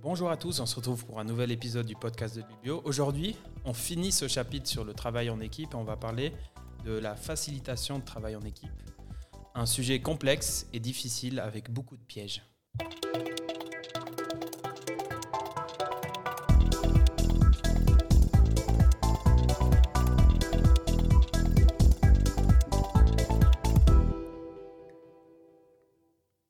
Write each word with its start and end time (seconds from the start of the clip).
Bonjour 0.00 0.30
à 0.30 0.36
tous, 0.36 0.60
on 0.60 0.66
se 0.66 0.76
retrouve 0.76 1.04
pour 1.04 1.18
un 1.18 1.24
nouvel 1.24 1.50
épisode 1.50 1.84
du 1.84 1.96
podcast 1.96 2.36
de 2.36 2.42
Biblio. 2.42 2.80
Aujourd'hui, 2.84 3.34
on 3.64 3.74
finit 3.74 4.12
ce 4.12 4.28
chapitre 4.28 4.68
sur 4.68 4.84
le 4.84 4.94
travail 4.94 5.28
en 5.28 5.40
équipe 5.40 5.72
et 5.72 5.76
on 5.76 5.82
va 5.82 5.96
parler 5.96 6.32
de 6.84 6.92
la 6.92 7.16
facilitation 7.16 7.98
de 7.98 8.04
travail 8.04 8.36
en 8.36 8.42
équipe. 8.42 8.70
Un 9.56 9.66
sujet 9.66 10.00
complexe 10.00 10.68
et 10.72 10.78
difficile 10.78 11.40
avec 11.40 11.72
beaucoup 11.72 11.96
de 11.96 12.02
pièges. 12.02 12.42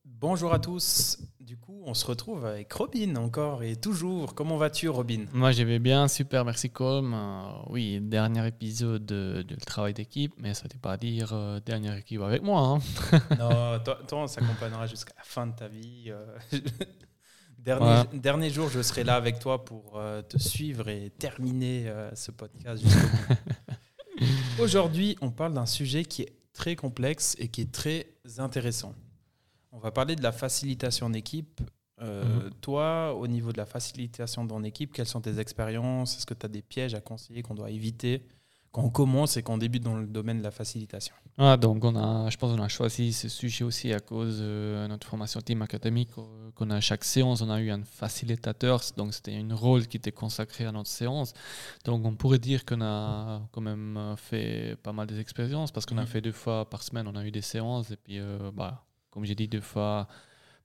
Bonjour 0.04 0.52
à 0.52 0.58
tous. 0.58 1.27
Du 1.88 1.92
on 1.92 1.94
se 1.94 2.04
retrouve 2.06 2.44
avec 2.44 2.70
Robin 2.70 3.16
encore 3.16 3.62
et 3.62 3.74
toujours. 3.76 4.34
Comment 4.34 4.58
vas-tu, 4.58 4.90
Robin? 4.90 5.24
Moi, 5.32 5.52
je 5.52 5.62
vais 5.62 5.78
bien, 5.78 6.06
super, 6.06 6.44
merci 6.44 6.68
Colm. 6.68 7.14
Euh, 7.14 7.48
oui, 7.70 7.98
dernier 8.02 8.46
épisode 8.46 9.06
de, 9.06 9.40
de 9.40 9.54
travail 9.54 9.94
d'équipe, 9.94 10.34
mais 10.36 10.52
ça 10.52 10.64
ne 10.68 10.74
veut 10.74 10.78
pas 10.80 10.98
dire 10.98 11.32
euh, 11.32 11.60
dernière 11.60 11.96
équipe 11.96 12.20
avec 12.20 12.42
moi. 12.42 12.60
hein. 12.60 12.78
Non, 13.38 13.80
toi, 13.82 13.98
toi, 14.06 14.18
on 14.24 14.26
s'accompagnera 14.26 14.86
jusqu'à 14.86 15.14
la 15.16 15.24
fin 15.24 15.46
de 15.46 15.56
ta 15.56 15.66
vie. 15.68 16.04
euh. 16.08 16.36
dernier, 17.58 18.02
dernier 18.12 18.50
jour, 18.50 18.68
je 18.68 18.82
serai 18.82 19.02
là 19.02 19.14
avec 19.16 19.38
toi 19.38 19.64
pour 19.64 19.94
euh, 19.96 20.20
te 20.20 20.36
suivre 20.36 20.88
et 20.88 21.08
terminer 21.18 21.88
euh, 21.88 22.14
ce 22.14 22.30
podcast 22.32 22.82
jusqu'au 22.82 23.00
bout. 23.28 24.22
Aujourd'hui, 24.62 25.16
on 25.22 25.30
parle 25.30 25.54
d'un 25.54 25.66
sujet 25.66 26.04
qui 26.04 26.22
est 26.22 26.34
très 26.52 26.76
complexe 26.76 27.34
et 27.38 27.48
qui 27.48 27.62
est 27.62 27.72
très 27.72 28.06
intéressant. 28.36 28.94
On 29.72 29.78
va 29.78 29.90
parler 29.90 30.16
de 30.16 30.22
la 30.22 30.32
facilitation 30.32 31.06
en 31.06 31.12
équipe. 31.14 31.62
Euh, 32.00 32.44
Mhm. 32.44 32.50
Toi, 32.60 33.14
au 33.14 33.26
niveau 33.26 33.52
de 33.52 33.56
la 33.58 33.66
facilitation 33.66 34.44
dans 34.44 34.62
équipe, 34.62 34.92
quelles 34.92 35.06
sont 35.08 35.20
tes 35.20 35.38
expériences? 35.40 36.16
Est-ce 36.16 36.26
que 36.26 36.34
tu 36.34 36.46
as 36.46 36.48
des 36.48 36.62
pièges 36.62 36.94
à 36.94 37.00
conseiller 37.00 37.42
qu'on 37.42 37.54
doit 37.54 37.70
éviter 37.70 38.22
quand 38.70 38.82
on 38.82 38.90
commence 38.90 39.36
et 39.36 39.42
qu'on 39.42 39.58
débute 39.58 39.82
dans 39.82 39.96
le 39.96 40.06
domaine 40.06 40.38
de 40.38 40.42
la 40.44 40.50
facilitation? 40.50 41.14
Ah, 41.38 41.56
donc, 41.56 41.84
on 41.84 41.94
a, 41.96 42.28
je 42.30 42.36
pense 42.36 42.54
qu'on 42.54 42.62
a 42.62 42.68
choisi 42.68 43.12
ce 43.12 43.28
sujet 43.28 43.64
aussi 43.64 43.92
à 43.92 44.00
cause 44.00 44.40
de 44.40 44.86
notre 44.88 45.06
formation 45.06 45.40
team 45.40 45.62
académique. 45.62 46.10
euh, 46.18 46.50
Qu'on 46.54 46.70
a 46.70 46.76
à 46.76 46.80
chaque 46.80 47.04
séance, 47.04 47.42
on 47.42 47.50
a 47.50 47.60
eu 47.60 47.70
un 47.70 47.82
facilitateur, 47.84 48.80
donc 48.96 49.14
c'était 49.14 49.34
un 49.36 49.54
rôle 49.54 49.86
qui 49.86 49.96
était 49.96 50.10
consacré 50.12 50.64
à 50.66 50.72
notre 50.72 50.90
séance. 50.90 51.32
Donc, 51.84 52.04
on 52.04 52.14
pourrait 52.16 52.40
dire 52.40 52.64
qu'on 52.64 52.80
a 52.82 53.40
quand 53.52 53.60
même 53.60 53.96
euh, 53.96 54.16
fait 54.16 54.76
pas 54.82 54.92
mal 54.92 55.06
des 55.06 55.18
expériences 55.20 55.70
parce 55.72 55.86
qu'on 55.86 55.98
a 55.98 56.02
Mhm. 56.02 56.06
fait 56.08 56.20
deux 56.20 56.32
fois 56.32 56.68
par 56.68 56.82
semaine, 56.82 57.06
on 57.08 57.14
a 57.16 57.24
eu 57.24 57.30
des 57.30 57.42
séances. 57.42 57.90
Et 57.92 57.96
puis, 57.96 58.18
euh, 58.18 58.50
bah, 58.52 58.84
comme 59.10 59.24
j'ai 59.24 59.34
dit, 59.36 59.46
deux 59.48 59.60
fois 59.60 60.08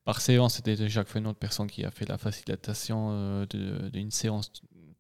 par 0.06 0.22
séance, 0.22 0.56
c'était 0.56 0.90
chaque 0.90 1.08
fois 1.08 1.20
une 1.22 1.28
autre 1.28 1.40
personne 1.40 1.68
qui 1.68 1.84
a 1.86 1.92
fait 1.92 2.08
la 2.08 2.18
facilitation 2.18 3.10
euh, 3.12 3.46
de- 3.50 3.90
d'une 3.90 4.12
séance 4.12 4.52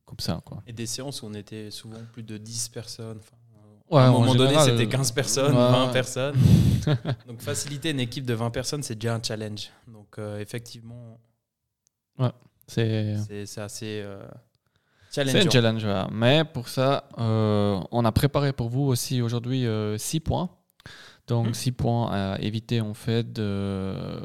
comme 0.05 0.19
ça. 0.19 0.41
Quoi. 0.45 0.61
Et 0.67 0.73
des 0.73 0.85
séances 0.85 1.21
où 1.21 1.25
on 1.27 1.33
était 1.33 1.71
souvent 1.71 1.99
plus 2.11 2.23
de 2.23 2.37
10 2.37 2.69
personnes. 2.69 3.19
Ouais, 3.91 3.99
à 4.01 4.05
un 4.05 4.09
en 4.11 4.19
moment 4.21 4.33
donné, 4.35 4.57
c'était 4.59 4.87
15 4.87 5.11
personnes, 5.11 5.51
ouais. 5.53 5.71
20 5.71 5.89
personnes. 5.89 6.35
Donc, 7.27 7.41
faciliter 7.41 7.91
une 7.91 7.99
équipe 7.99 8.25
de 8.25 8.33
20 8.33 8.49
personnes, 8.49 8.81
c'est 8.81 8.95
déjà 8.95 9.13
un 9.15 9.21
challenge. 9.21 9.69
Donc, 9.87 10.17
euh, 10.17 10.39
effectivement, 10.39 11.19
C'est 12.67 13.15
assez 13.57 14.01
euh, 14.03 14.23
c'est 15.09 15.21
un 15.21 15.25
challengeant. 15.25 15.51
challenge. 15.51 15.87
Mais 16.11 16.43
pour 16.45 16.69
ça, 16.69 17.07
euh, 17.19 17.79
on 17.91 18.05
a 18.05 18.11
préparé 18.11 18.53
pour 18.53 18.69
vous 18.69 18.83
aussi 18.83 19.21
aujourd'hui 19.21 19.65
6 19.97 20.19
points. 20.21 20.49
Donc 21.27 21.47
Mhm. 21.47 21.53
6 21.53 21.71
points 21.71 22.09
à 22.11 22.37
éviter 22.41 22.81
en 22.81 22.93
fait 22.93 23.31
de- 23.31 24.19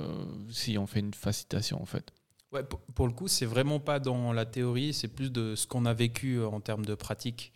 si 0.50 0.76
on 0.78 0.86
fait 0.86 1.00
une 1.00 1.14
facilitation 1.14 1.80
en 1.80 1.86
fait. 1.86 2.12
Ouais, 2.52 2.64
pour, 2.94 3.06
le 3.06 3.12
coup, 3.12 3.28
c'est 3.28 3.44
vraiment 3.44 3.78
pas 3.78 4.00
dans 4.00 4.32
la 4.32 4.46
théorie, 4.46 4.94
c'est 4.94 5.08
plus 5.08 5.30
de 5.30 5.54
ce 5.54 5.66
qu'on 5.66 5.84
a 5.84 5.92
vécu 5.92 6.36
euh, 6.38 6.48
en 6.48 6.60
termes 6.60 6.84
de 6.86 6.94
pratique 6.94 7.52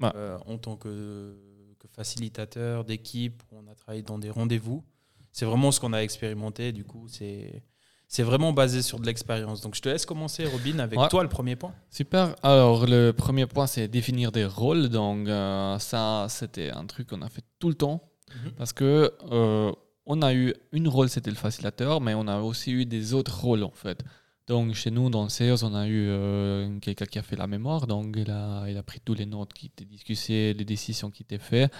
Ouais. 0.00 0.10
euh, 0.14 0.38
en 0.46 0.56
tant 0.56 0.76
que, 0.76 1.36
que 1.78 1.88
facilitateur 1.88 2.84
d'équipe. 2.84 3.42
On 3.52 3.66
a 3.70 3.74
travaillé 3.74 4.02
dans 4.02 4.18
des 4.18 4.30
rendez-vous. 4.30 4.84
C'est 5.32 5.44
vraiment 5.46 5.72
ce 5.72 5.80
qu'on 5.80 5.92
a 5.92 5.98
expérimenté. 5.98 6.72
Du 6.72 6.84
coup, 6.84 7.06
c'est 7.08 7.62
c'est 8.06 8.24
vraiment 8.24 8.52
basé 8.52 8.82
sur 8.82 8.98
de 8.98 9.06
l'expérience. 9.06 9.60
Donc, 9.60 9.76
je 9.76 9.80
te 9.82 9.88
laisse 9.88 10.04
commencer, 10.04 10.44
Robin, 10.44 10.80
avec 10.80 10.98
Ouais. 10.98 11.08
toi 11.08 11.22
le 11.22 11.28
premier 11.28 11.54
point. 11.54 11.72
Super. 11.90 12.34
Alors, 12.42 12.86
le 12.86 13.12
premier 13.12 13.46
point, 13.46 13.68
c'est 13.68 13.86
définir 13.86 14.32
des 14.32 14.44
rôles. 14.44 14.88
Donc, 14.88 15.28
euh, 15.28 15.78
ça, 15.78 16.26
c'était 16.28 16.70
un 16.70 16.86
truc 16.86 17.08
qu'on 17.08 17.22
a 17.22 17.28
fait 17.28 17.44
tout 17.60 17.68
le 17.68 17.74
temps. 17.76 18.09
Mhm. 18.34 18.52
Parce 18.56 18.72
que 18.72 19.12
euh, 19.30 19.72
on 20.06 20.22
a 20.22 20.34
eu 20.34 20.54
une 20.72 20.88
rôle, 20.88 21.08
c'était 21.08 21.30
le 21.30 21.36
facilitateur, 21.36 22.00
mais 22.00 22.14
on 22.14 22.26
a 22.26 22.40
aussi 22.40 22.72
eu 22.72 22.86
des 22.86 23.14
autres 23.14 23.40
rôles, 23.40 23.64
en 23.64 23.70
fait. 23.70 24.02
Donc, 24.46 24.74
chez 24.74 24.90
nous, 24.90 25.10
dans 25.10 25.22
le 25.22 25.28
CEOS, 25.28 25.62
on 25.64 25.74
a 25.74 25.86
eu 25.86 26.08
euh, 26.08 26.78
quelqu'un 26.80 27.04
qui 27.04 27.20
a 27.20 27.22
fait 27.22 27.36
la 27.36 27.46
mémoire. 27.46 27.86
Donc, 27.86 28.16
il 28.16 28.30
a, 28.32 28.64
il 28.68 28.76
a 28.76 28.82
pris 28.82 28.98
tous 28.98 29.14
les 29.14 29.26
notes 29.26 29.52
qui 29.52 29.66
étaient 29.66 29.84
discutées, 29.84 30.54
les 30.54 30.64
décisions 30.64 31.10
qui 31.10 31.22
étaient 31.22 31.38
faites, 31.38 31.72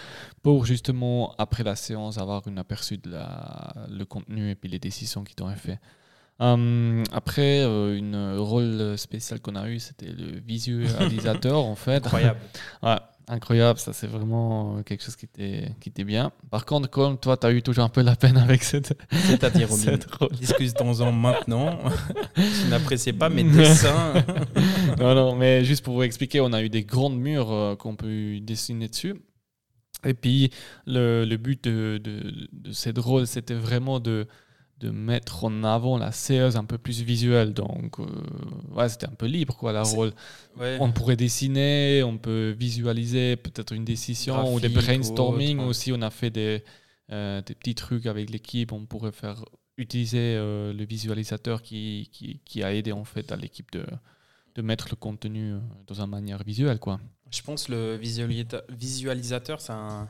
pour 0.42 0.64
justement, 0.64 1.34
après 1.38 1.64
la 1.64 1.74
séance, 1.74 2.18
avoir 2.18 2.46
un 2.46 2.56
aperçu 2.58 2.96
de 2.98 3.10
la, 3.10 3.74
le 3.88 4.04
contenu 4.04 4.50
et 4.50 4.54
puis 4.54 4.70
les 4.70 4.78
décisions 4.78 5.24
qui 5.24 5.34
ont 5.42 5.50
été 5.50 5.60
faites. 5.60 5.80
Hum, 6.38 7.02
après, 7.12 7.60
euh, 7.64 7.96
une 7.96 8.38
rôle 8.38 8.96
spécial 8.96 9.40
qu'on 9.40 9.56
a 9.56 9.68
eu, 9.68 9.78
c'était 9.78 10.06
le 10.06 10.40
visualisateur 10.40 11.58
en 11.64 11.74
fait. 11.74 12.06
Incroyable. 12.06 12.40
Ouais, 12.82 12.96
incroyable, 13.30 13.78
ça 13.78 13.92
c'est 13.92 14.06
vraiment 14.06 14.76
euh, 14.76 14.82
quelque 14.82 15.02
chose 15.02 15.16
qui 15.16 15.24
était, 15.24 15.72
qui 15.80 15.88
était 15.88 16.04
bien. 16.04 16.32
Par 16.50 16.66
contre, 16.66 16.90
comme 16.90 17.18
toi, 17.18 17.36
tu 17.36 17.46
as 17.46 17.52
eu 17.52 17.62
toujours 17.62 17.84
un 17.84 17.88
peu 17.88 18.02
la 18.02 18.16
peine 18.16 18.36
avec 18.36 18.62
cette, 18.62 18.96
C'est-à-dire, 19.10 19.68
discutons-en 20.40 21.12
maintenant. 21.12 21.78
je 22.36 22.68
n'appréciais 22.68 23.12
pas 23.12 23.28
mes 23.28 23.44
dessins. 23.44 24.14
non, 24.98 25.14
non, 25.14 25.36
mais 25.36 25.64
juste 25.64 25.84
pour 25.84 25.94
vous 25.94 26.02
expliquer, 26.02 26.40
on 26.40 26.52
a 26.52 26.62
eu 26.62 26.68
des 26.68 26.84
grandes 26.84 27.18
murs 27.18 27.52
euh, 27.52 27.76
qu'on 27.76 27.96
peut 27.96 28.40
dessiner 28.40 28.88
dessus. 28.88 29.14
Et 30.04 30.14
puis, 30.14 30.50
le, 30.86 31.24
le 31.24 31.36
but 31.36 31.62
de, 31.64 32.00
de, 32.02 32.48
de 32.52 32.72
cette 32.72 32.98
rôle, 32.98 33.26
c'était 33.26 33.54
vraiment 33.54 34.00
de, 34.00 34.26
de 34.80 34.90
mettre 34.90 35.44
en 35.44 35.62
avant 35.62 35.98
la 35.98 36.10
séance 36.10 36.56
un 36.56 36.64
peu 36.64 36.78
plus 36.78 37.02
visuelle. 37.02 37.52
Donc, 37.52 38.00
euh, 38.00 38.06
ouais, 38.74 38.88
c'était 38.88 39.06
un 39.06 39.14
peu 39.14 39.26
libre, 39.26 39.56
quoi, 39.56 39.72
la 39.72 39.82
rôle. 39.82 40.12
Ouais. 40.58 40.78
On 40.80 40.90
pourrait 40.90 41.16
dessiner, 41.16 42.02
on 42.02 42.16
peut 42.16 42.54
visualiser 42.58 43.36
peut-être 43.36 43.72
une 43.72 43.84
décision 43.84 44.54
ou 44.54 44.58
des 44.58 44.68
ou 44.68 44.74
brainstorming 44.74 45.58
autre. 45.58 45.68
aussi. 45.68 45.92
On 45.92 46.00
a 46.02 46.10
fait 46.10 46.30
des, 46.30 46.64
euh, 47.12 47.42
des 47.42 47.54
petits 47.54 47.74
trucs 47.74 48.06
avec 48.06 48.30
l'équipe. 48.30 48.72
On 48.72 48.86
pourrait 48.86 49.12
faire 49.12 49.44
utiliser 49.76 50.36
euh, 50.36 50.72
le 50.72 50.84
visualisateur 50.84 51.62
qui, 51.62 52.08
qui, 52.12 52.40
qui 52.44 52.62
a 52.62 52.74
aidé 52.74 52.92
en 52.92 53.04
fait 53.04 53.32
à 53.32 53.36
l'équipe 53.36 53.70
de, 53.72 53.84
de 54.54 54.62
mettre 54.62 54.88
le 54.90 54.96
contenu 54.96 55.52
euh, 55.52 55.58
dans 55.86 56.00
une 56.00 56.10
manière 56.10 56.42
visuelle. 56.42 56.78
Quoi. 56.78 57.00
Je 57.30 57.42
pense 57.42 57.66
que 57.66 57.72
le 57.72 57.96
visualisateur, 57.96 59.60
c'est 59.60 59.72
un, 59.72 60.08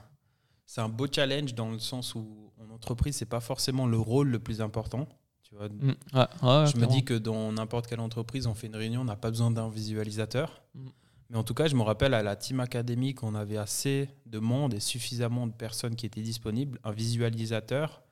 c'est 0.71 0.81
un 0.81 0.89
beau 0.89 1.09
challenge 1.11 1.53
dans 1.57 1.73
le 1.73 1.81
sens 1.81 2.15
où 2.15 2.53
en 2.61 2.73
entreprise, 2.73 3.17
c'est 3.17 3.25
pas 3.25 3.41
forcément 3.41 3.89
le 3.89 3.99
rôle 3.99 4.29
le 4.29 4.39
plus 4.39 4.61
important. 4.61 5.09
Tu 5.43 5.57
vois. 5.57 5.69
Mm, 5.69 5.97
ouais, 6.15 6.27
ouais, 6.43 6.67
je 6.69 6.77
me 6.77 6.87
dis 6.87 7.05
que 7.05 7.15
dans 7.15 7.51
n'importe 7.51 7.89
quelle 7.89 7.99
entreprise, 7.99 8.47
on 8.47 8.55
fait 8.55 8.69
une 8.69 8.77
réunion, 8.77 9.01
on 9.01 9.05
n'a 9.05 9.17
pas 9.17 9.31
besoin 9.31 9.51
d'un 9.51 9.69
visualisateur. 9.69 10.63
Mm. 10.75 10.89
Mais 11.31 11.39
en 11.39 11.43
tout 11.43 11.55
cas, 11.55 11.67
je 11.67 11.75
me 11.75 11.83
rappelle 11.83 12.15
à 12.15 12.23
la 12.23 12.37
team 12.37 12.61
académique, 12.61 13.25
on 13.25 13.35
avait 13.35 13.57
assez 13.57 14.11
de 14.27 14.39
monde 14.39 14.73
et 14.73 14.79
suffisamment 14.79 15.49
de 15.49 15.53
personnes 15.53 15.97
qui 15.97 16.07
étaient 16.07 16.23
disponibles. 16.23 16.79
Un 16.85 16.93
visualisateur, 16.93 18.05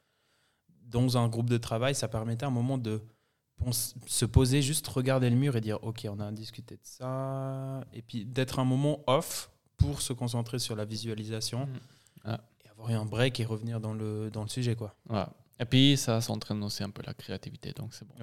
dans 0.82 1.16
un 1.16 1.28
groupe 1.28 1.48
de 1.48 1.58
travail, 1.58 1.94
ça 1.94 2.08
permettait 2.08 2.44
à 2.44 2.48
un 2.48 2.50
moment 2.50 2.76
de 2.76 3.00
se 4.06 4.24
poser, 4.24 4.62
juste 4.62 4.88
regarder 4.88 5.30
le 5.30 5.36
mur 5.36 5.54
et 5.54 5.60
dire 5.60 5.78
Ok, 5.84 6.08
on 6.10 6.18
a 6.18 6.32
discuté 6.32 6.74
de 6.74 6.82
ça. 6.82 7.84
Et 7.92 8.02
puis 8.02 8.24
d'être 8.24 8.58
un 8.58 8.64
moment 8.64 9.04
off 9.06 9.48
pour 9.76 10.00
se 10.00 10.12
concentrer 10.12 10.58
sur 10.58 10.74
la 10.74 10.84
visualisation 10.84 11.66
Mm. 11.66 11.78
Ah. 12.24 12.40
et 12.64 12.68
avoir 12.68 12.90
un 12.90 13.04
break 13.04 13.40
et 13.40 13.44
revenir 13.44 13.80
dans 13.80 13.92
le, 13.94 14.30
dans 14.30 14.42
le 14.42 14.48
sujet. 14.48 14.74
Quoi. 14.74 14.94
Ouais. 15.08 15.24
Et 15.60 15.64
puis, 15.64 15.96
ça 15.96 16.20
s'entraîne 16.20 16.62
aussi 16.62 16.84
un 16.84 16.90
peu 16.90 17.02
la 17.04 17.14
créativité, 17.14 17.72
donc 17.72 17.90
c'est 17.92 18.06
bon. 18.06 18.14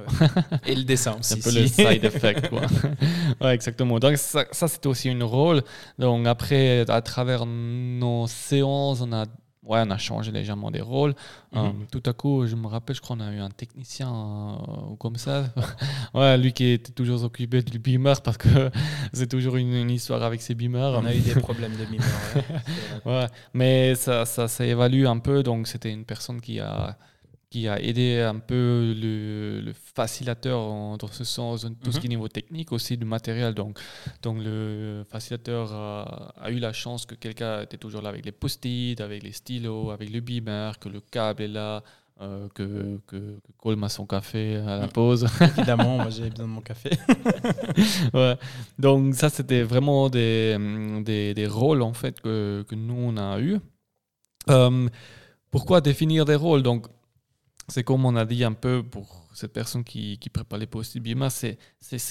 Et 0.66 0.74
le 0.74 0.84
dessin 0.84 1.18
C'est 1.20 1.38
aussi. 1.38 1.50
un 1.50 1.52
peu 1.52 1.60
le 1.60 1.68
si. 1.68 1.74
side 1.86 2.06
effect, 2.06 2.48
quoi. 2.48 2.62
ouais, 3.42 3.54
exactement. 3.54 4.00
Donc, 4.00 4.18
ça, 4.18 4.46
ça, 4.52 4.70
c'était 4.70 4.88
aussi 4.88 5.10
une 5.10 5.24
rôle. 5.24 5.62
Donc, 6.00 6.26
après, 6.28 6.90
à 6.90 7.02
travers 7.02 7.46
nos 7.46 8.26
séances, 8.28 9.02
on 9.02 9.12
a, 9.12 9.26
ouais, 9.66 9.82
on 9.86 9.92
a 9.92 9.98
changé 9.98 10.32
légèrement 10.32 10.72
des 10.72 10.82
rôles. 10.82 11.16
Mhm. 11.54 11.62
Euh, 11.66 11.72
tout 11.92 12.04
à 12.06 12.14
coup, 12.14 12.46
je 12.48 12.56
me 12.56 12.68
rappelle, 12.68 12.96
je 12.96 13.02
crois 13.02 13.16
qu'on 13.16 13.24
a 13.24 13.32
eu 13.32 13.40
un 13.40 13.50
technicien 13.50 14.08
euh, 14.10 14.92
ou 14.92 14.96
comme 14.96 15.18
ça. 15.18 15.46
ouais, 16.14 16.38
lui 16.38 16.54
qui 16.54 16.72
était 16.72 16.92
toujours 16.92 17.24
occupé 17.24 17.62
du 17.62 17.80
beamer 17.80 18.16
parce 18.24 18.38
que 18.38 18.50
c'est 19.14 19.28
toujours 19.28 19.58
une, 19.58 19.74
une 19.74 19.92
histoire 19.92 20.24
avec 20.24 20.42
ses 20.42 20.56
beamers. 20.56 21.00
On 21.00 21.06
a 21.06 21.14
eu 21.14 21.20
des 21.20 21.36
problèmes 21.36 21.76
de 21.76 21.86
mémoire. 21.86 22.56
ouais. 23.06 23.28
Mais 23.54 23.96
ça, 23.96 24.26
ça, 24.26 24.48
ça 24.48 24.66
évalue 24.66 25.06
un 25.06 25.20
peu. 25.20 25.44
Donc, 25.44 25.68
c'était 25.68 25.92
une 25.92 26.06
personne 26.06 26.42
qui 26.42 26.60
a, 26.60 26.98
qui 27.50 27.68
a 27.68 27.80
aidé 27.82 28.20
un 28.22 28.40
peu 28.40 28.94
le, 28.98 29.62
le 29.62 29.74
facilitateur 29.74 30.60
en- 30.60 30.98
dans 30.98 31.08
ce 31.08 31.24
sens, 31.24 31.64
dans 31.64 31.74
tout 31.74 31.92
ce 31.92 31.98
Mhm. 31.98 32.02
qui 32.02 32.08
est 32.08 32.10
niveau 32.10 32.28
technique, 32.28 32.72
aussi 32.72 32.98
du 32.98 33.06
matériel. 33.06 33.54
Donc, 33.54 33.80
donc 34.22 34.38
le 34.44 35.04
facilitateur 35.10 35.72
a, 35.74 36.34
a 36.42 36.52
eu 36.52 36.60
la 36.60 36.74
chance 36.74 37.06
que 37.06 37.16
quelqu'un 37.16 37.62
était 37.62 37.78
toujours 37.78 38.02
là 38.02 38.10
avec 38.10 38.26
les 38.26 38.32
post-it, 38.32 39.00
avec 39.02 39.24
les 39.24 39.32
stylos, 39.32 39.92
avec 39.92 40.10
le 40.12 40.20
beamer, 40.22 40.78
que 40.80 40.90
le 40.90 41.00
câble 41.02 41.44
est 41.44 41.48
là. 41.48 41.82
euh, 42.22 42.48
que, 42.56 42.98
que, 43.08 43.40
Colm 43.58 43.84
a 43.84 43.90
son 43.90 44.06
café 44.06 44.56
à 44.56 44.78
la 44.78 44.88
pause. 44.88 45.28
Évidemment, 45.58 45.98
moi 45.98 46.10
j'ai 46.10 46.30
besoin 46.30 46.46
de 46.48 46.52
mon 46.52 46.62
café. 46.62 46.92
ouais. 48.14 48.38
Donc 48.80 49.14
ça, 49.16 49.30
c'était 49.30 49.64
vraiment 49.64 50.10
des, 50.10 50.56
des, 51.04 51.34
des, 51.34 51.46
rôles 51.48 51.82
en 51.82 51.94
fait 51.94 52.22
que, 52.22 52.64
que 52.70 52.76
nous, 52.76 52.96
on 52.96 53.18
a 53.18 53.40
eu. 53.42 53.58
Euh, 54.50 54.88
pourquoi 55.52 55.82
définir 55.82 56.24
des 56.26 56.36
rôles? 56.36 56.64
Donc, 56.64 56.88
c'est 57.68 57.84
comme 57.84 58.06
on 58.06 58.16
a 58.16 58.26
dit 58.26 58.44
un 58.44 58.54
peu 58.54 58.84
pour 58.84 59.26
cette 59.34 59.54
personne 59.54 59.84
qui, 59.84 60.18
prépare 60.32 60.60
les 60.60 60.68
postes 60.68 60.98
BIMA, 60.98 61.30
c'est 61.30 61.58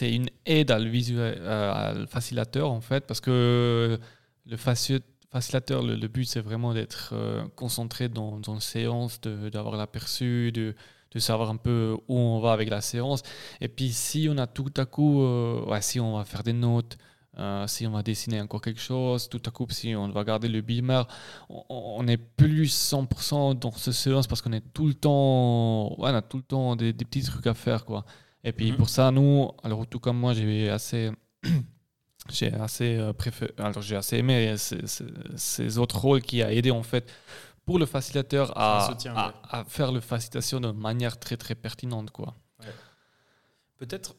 une 0.01 0.29
aide 0.47 0.71
à 0.71 0.77
à 0.77 2.07
facilitateur 2.07 2.71
en 2.71 2.81
fait, 2.81 3.07
parce 3.07 3.21
que 3.21 3.99
le 4.47 4.57
facilitateur, 4.57 5.83
le, 5.83 6.09
but 6.09 6.25
c'est 6.25 6.41
vraiment 6.41 6.75
d'être 6.75 7.11
euh, 7.13 7.45
concentré 7.57 8.09
dans, 8.09 8.41
une 8.43 8.61
séance, 8.61 9.21
d'avoir 9.21 9.77
l'aperçu, 9.77 10.53
de, 10.53 10.75
de, 11.13 11.19
savoir 11.19 11.51
un 11.51 11.57
peu 11.57 11.97
où 12.09 12.19
on 12.19 12.41
va 12.41 12.53
avec 12.53 12.69
la 12.69 12.81
séance. 12.81 13.23
Et 13.61 13.69
puis 13.69 13.93
si 13.93 14.29
on 14.31 14.37
a 14.39 14.47
tout 14.47 14.73
à 14.77 14.85
coup, 14.85 15.23
euh, 15.23 15.81
si 15.81 16.01
on 16.01 16.19
va 16.19 16.25
faire 16.25 16.43
des 16.43 16.53
notes, 16.53 16.99
euh, 17.39 17.67
si 17.67 17.87
on 17.87 17.91
va 17.91 18.03
dessiner 18.03 18.41
encore 18.41 18.61
quelque 18.61 18.81
chose, 18.81 19.29
tout 19.29 19.43
à 19.45 19.51
coup, 19.51 19.67
si 19.71 19.95
on 19.97 20.09
va 20.09 20.23
garder 20.25 20.49
le 20.49 20.61
beamer, 20.61 21.03
on, 21.49 22.07
est 22.07 22.17
plus 22.17 22.73
100% 22.93 23.59
dans 23.59 23.73
ce 23.73 23.91
séance 23.91 24.27
parce 24.27 24.41
qu'on 24.41 24.53
est 24.53 24.73
tout 24.73 24.87
le 24.87 24.95
temps, 24.95 25.97
on 25.99 26.05
a 26.05 26.23
tout 26.23 26.37
le 26.37 26.43
temps 26.45 26.77
des, 26.77 26.93
petits 26.93 27.23
trucs 27.23 27.47
à 27.47 27.55
faire, 27.55 27.85
quoi. 27.85 28.05
Et 28.45 28.53
puis 28.53 28.71
mhm. 28.71 28.77
pour 28.77 28.89
ça, 28.89 29.11
nous, 29.11 29.51
alors 29.63 29.87
tout 29.87 29.99
comme 29.99 30.19
moi, 30.19 30.33
j'ai 30.33 30.71
assez, 30.71 31.11
j'ai 32.31 32.53
assez 32.53 32.97
euh, 32.97 33.13
préféré, 33.13 33.53
alors 33.59 33.83
j'ai 33.83 33.97
assez 33.97 34.19
aimé 34.19 34.55
ces, 34.57 35.79
autres 35.79 35.99
rôles 35.99 36.23
qui 36.23 36.43
a 36.43 36.53
aidé 36.53 36.71
en 36.71 36.83
fait 36.83 37.11
pour 37.65 37.79
le 37.79 37.87
facilitateur 37.87 38.53
à, 38.57 38.95
à, 39.51 39.65
faire 39.65 39.91
le 39.91 40.01
facilitation 40.01 40.61
de 40.61 40.71
manière 40.71 41.19
très 41.19 41.37
très 41.37 41.55
pertinente, 41.55 42.11
quoi. 42.11 42.37
Peut-être 43.77 44.15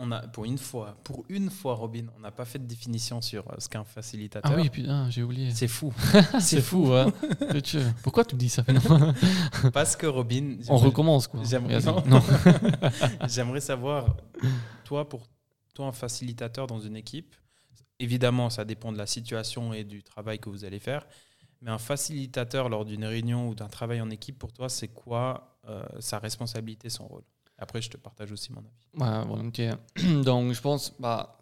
on 0.00 0.10
a, 0.10 0.26
pour 0.26 0.46
une 0.46 0.58
fois, 0.58 0.96
pour 1.04 1.24
une 1.28 1.50
fois, 1.50 1.74
Robin, 1.74 2.06
on 2.16 2.20
n'a 2.20 2.30
pas 2.30 2.46
fait 2.46 2.58
de 2.58 2.64
définition 2.64 3.20
sur 3.20 3.46
euh, 3.48 3.56
ce 3.58 3.68
qu'est 3.68 3.78
un 3.78 3.84
facilitateur. 3.84 4.50
Ah 4.52 4.56
oui, 4.58 4.70
putain, 4.70 5.10
j'ai 5.10 5.22
oublié. 5.22 5.50
C'est 5.52 5.68
fou. 5.68 5.92
c'est 6.40 6.62
fou, 6.62 6.92
hein. 6.92 7.12
Pourquoi 8.02 8.24
tu 8.24 8.34
me 8.34 8.40
dis 8.40 8.48
ça 8.48 8.64
Parce 9.72 9.96
que 9.96 10.06
Robin. 10.06 10.56
On 10.68 10.78
recommence, 10.78 11.28
quoi. 11.28 11.42
J'aimerais 13.28 13.60
savoir, 13.60 14.16
toi, 14.84 15.08
pour 15.08 15.28
toi, 15.74 15.86
un 15.86 15.92
facilitateur 15.92 16.66
dans 16.66 16.80
une 16.80 16.96
équipe, 16.96 17.36
évidemment, 17.98 18.48
ça 18.48 18.64
dépend 18.64 18.92
de 18.92 18.98
la 18.98 19.06
situation 19.06 19.74
et 19.74 19.84
du 19.84 20.02
travail 20.02 20.38
que 20.38 20.48
vous 20.48 20.64
allez 20.64 20.80
faire. 20.80 21.06
Mais 21.60 21.70
un 21.70 21.78
facilitateur 21.78 22.70
lors 22.70 22.86
d'une 22.86 23.04
réunion 23.04 23.50
ou 23.50 23.54
d'un 23.54 23.68
travail 23.68 24.00
en 24.00 24.08
équipe, 24.08 24.38
pour 24.38 24.52
toi, 24.52 24.70
c'est 24.70 24.88
quoi 24.88 25.58
euh, 25.68 25.84
sa 25.98 26.18
responsabilité, 26.18 26.88
son 26.88 27.06
rôle? 27.06 27.24
Après, 27.60 27.82
je 27.82 27.90
te 27.90 27.96
partage 27.96 28.32
aussi 28.32 28.52
mon 28.52 28.60
avis. 28.60 29.28
volontiers. 29.28 29.72
Donc, 30.24 30.52
je 30.52 30.60
pense, 30.60 30.94
bah, 30.98 31.38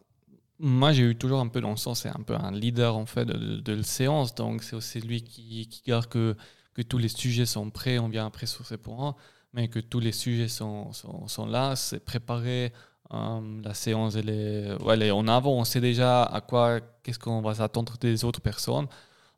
moi, 0.58 0.92
j'ai 0.92 1.04
eu 1.04 1.16
toujours 1.16 1.40
un 1.40 1.48
peu 1.48 1.60
dans 1.60 1.70
le 1.70 1.76
sens, 1.76 2.00
c'est 2.00 2.08
un 2.08 2.22
peu 2.26 2.34
un 2.34 2.50
leader 2.50 2.96
en 2.96 3.06
fait 3.06 3.24
de, 3.24 3.60
de, 3.60 3.72
la 3.72 3.82
séance. 3.84 4.34
Donc, 4.34 4.62
c'est 4.62 4.74
aussi 4.74 5.00
lui 5.00 5.22
qui, 5.22 5.68
garde 5.86 6.06
que, 6.06 6.36
que 6.74 6.82
tous 6.82 6.98
les 6.98 7.08
sujets 7.08 7.46
sont 7.46 7.70
prêts. 7.70 7.98
On 7.98 8.08
vient 8.08 8.26
après 8.26 8.46
sur 8.46 8.66
ces 8.66 8.76
points, 8.76 9.14
mais 9.52 9.68
que 9.68 9.78
tous 9.78 10.00
les 10.00 10.12
sujets 10.12 10.48
sont, 10.48 10.92
sont, 10.92 11.28
sont 11.28 11.46
là. 11.46 11.76
C'est 11.76 12.04
préparé. 12.04 12.72
Euh, 13.14 13.60
la 13.62 13.72
séance, 13.72 14.16
elle 14.16 14.28
est, 14.28 14.82
ouais, 14.82 14.94
elle 14.94 15.02
est 15.04 15.10
en 15.10 15.28
avant. 15.28 15.52
On 15.52 15.64
sait 15.64 15.80
déjà 15.80 16.24
à 16.24 16.40
quoi, 16.40 16.80
qu'est-ce 17.02 17.18
qu'on 17.18 17.40
va 17.40 17.54
s'attendre 17.54 17.96
des 17.98 18.24
autres 18.24 18.40
personnes. 18.40 18.86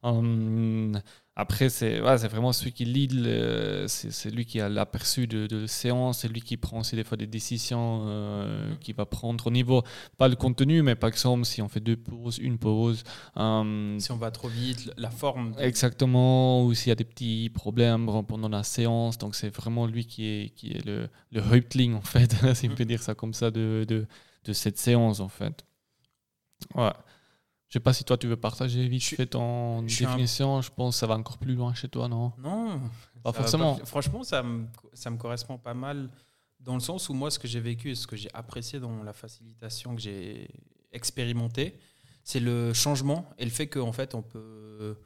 Euh, 0.04 0.92
après, 1.36 1.68
c'est 1.68 2.00
ouais, 2.00 2.16
vraiment 2.28 2.52
celui 2.52 2.72
qui 2.72 2.84
lead, 2.84 3.12
c'est 3.86 4.30
lui 4.30 4.44
qui 4.46 4.60
a 4.60 4.68
l'aperçu 4.68 5.26
de, 5.26 5.46
de 5.46 5.66
séance, 5.66 6.20
c'est 6.20 6.28
lui 6.28 6.40
qui 6.40 6.56
prend 6.56 6.80
aussi 6.80 6.96
des 6.96 7.04
fois 7.04 7.16
des 7.16 7.26
décisions 7.26 8.02
euh, 8.06 8.74
qui 8.80 8.92
va 8.92 9.06
prendre 9.06 9.46
au 9.46 9.50
niveau, 9.50 9.82
pas 10.18 10.28
le 10.28 10.36
contenu, 10.36 10.82
mais 10.82 10.94
par 10.96 11.08
exemple, 11.08 11.44
si 11.44 11.60
on 11.62 11.68
fait 11.68 11.80
deux 11.80 11.96
pauses, 11.96 12.38
une 12.38 12.58
pause. 12.58 13.04
Euh, 13.36 13.98
si 13.98 14.10
on 14.10 14.16
va 14.16 14.30
trop 14.30 14.48
vite, 14.48 14.90
la 14.96 15.10
forme. 15.10 15.54
Exactement, 15.58 16.64
ou 16.64 16.74
s'il 16.74 16.88
y 16.88 16.92
a 16.92 16.96
des 16.96 17.04
petits 17.04 17.50
problèmes 17.50 18.06
pendant 18.26 18.48
la 18.48 18.62
séance. 18.62 19.18
Donc, 19.18 19.34
c'est 19.34 19.54
vraiment 19.54 19.86
lui 19.86 20.06
qui 20.06 20.26
est, 20.26 20.50
qui 20.54 20.72
est 20.72 20.84
le, 20.84 21.08
le 21.30 21.40
Häuptling, 21.40 21.94
en 21.94 22.02
fait, 22.02 22.34
si 22.54 22.68
on 22.68 22.74
peut 22.74 22.84
dire 22.86 23.02
ça 23.02 23.14
comme 23.14 23.34
ça, 23.34 23.50
de, 23.50 23.84
de, 23.86 24.06
de 24.44 24.52
cette 24.52 24.78
séance, 24.78 25.20
en 25.20 25.28
fait. 25.28 25.64
Ouais. 26.74 26.92
Je 27.70 27.74
sais 27.74 27.80
pas 27.80 27.92
si 27.92 28.02
toi 28.02 28.18
tu 28.18 28.26
veux 28.26 28.36
partager 28.36 28.88
vite 28.88 29.04
fait 29.04 29.26
ton 29.26 29.82
définition. 29.82 30.60
Je 30.60 30.70
pense 30.70 30.96
que 30.96 30.98
ça 30.98 31.06
va 31.06 31.14
encore 31.14 31.38
plus 31.38 31.54
loin 31.54 31.72
chez 31.72 31.88
toi, 31.88 32.08
non? 32.08 32.32
Non. 32.36 32.80
Pas 33.22 33.32
forcément. 33.32 33.76
franchement, 33.84 34.24
ça 34.24 34.42
me, 34.42 34.66
ça 34.92 35.08
me 35.08 35.16
correspond 35.16 35.56
pas 35.56 35.72
mal 35.72 36.10
dans 36.58 36.74
le 36.74 36.80
sens 36.80 37.08
où 37.08 37.14
moi, 37.14 37.30
ce 37.30 37.38
que 37.38 37.46
j'ai 37.46 37.60
vécu 37.60 37.92
et 37.92 37.94
ce 37.94 38.08
que 38.08 38.16
j'ai 38.16 38.28
apprécié 38.34 38.80
dans 38.80 39.04
la 39.04 39.12
facilitation 39.12 39.94
que 39.94 40.02
j'ai 40.02 40.48
expérimenté, 40.90 41.78
c'est 42.24 42.40
le 42.40 42.74
changement 42.74 43.24
et 43.38 43.44
le 43.44 43.52
fait 43.52 43.68
qu'en 43.68 43.92
fait, 43.92 44.16
on 44.16 44.22
peut, 44.22 44.98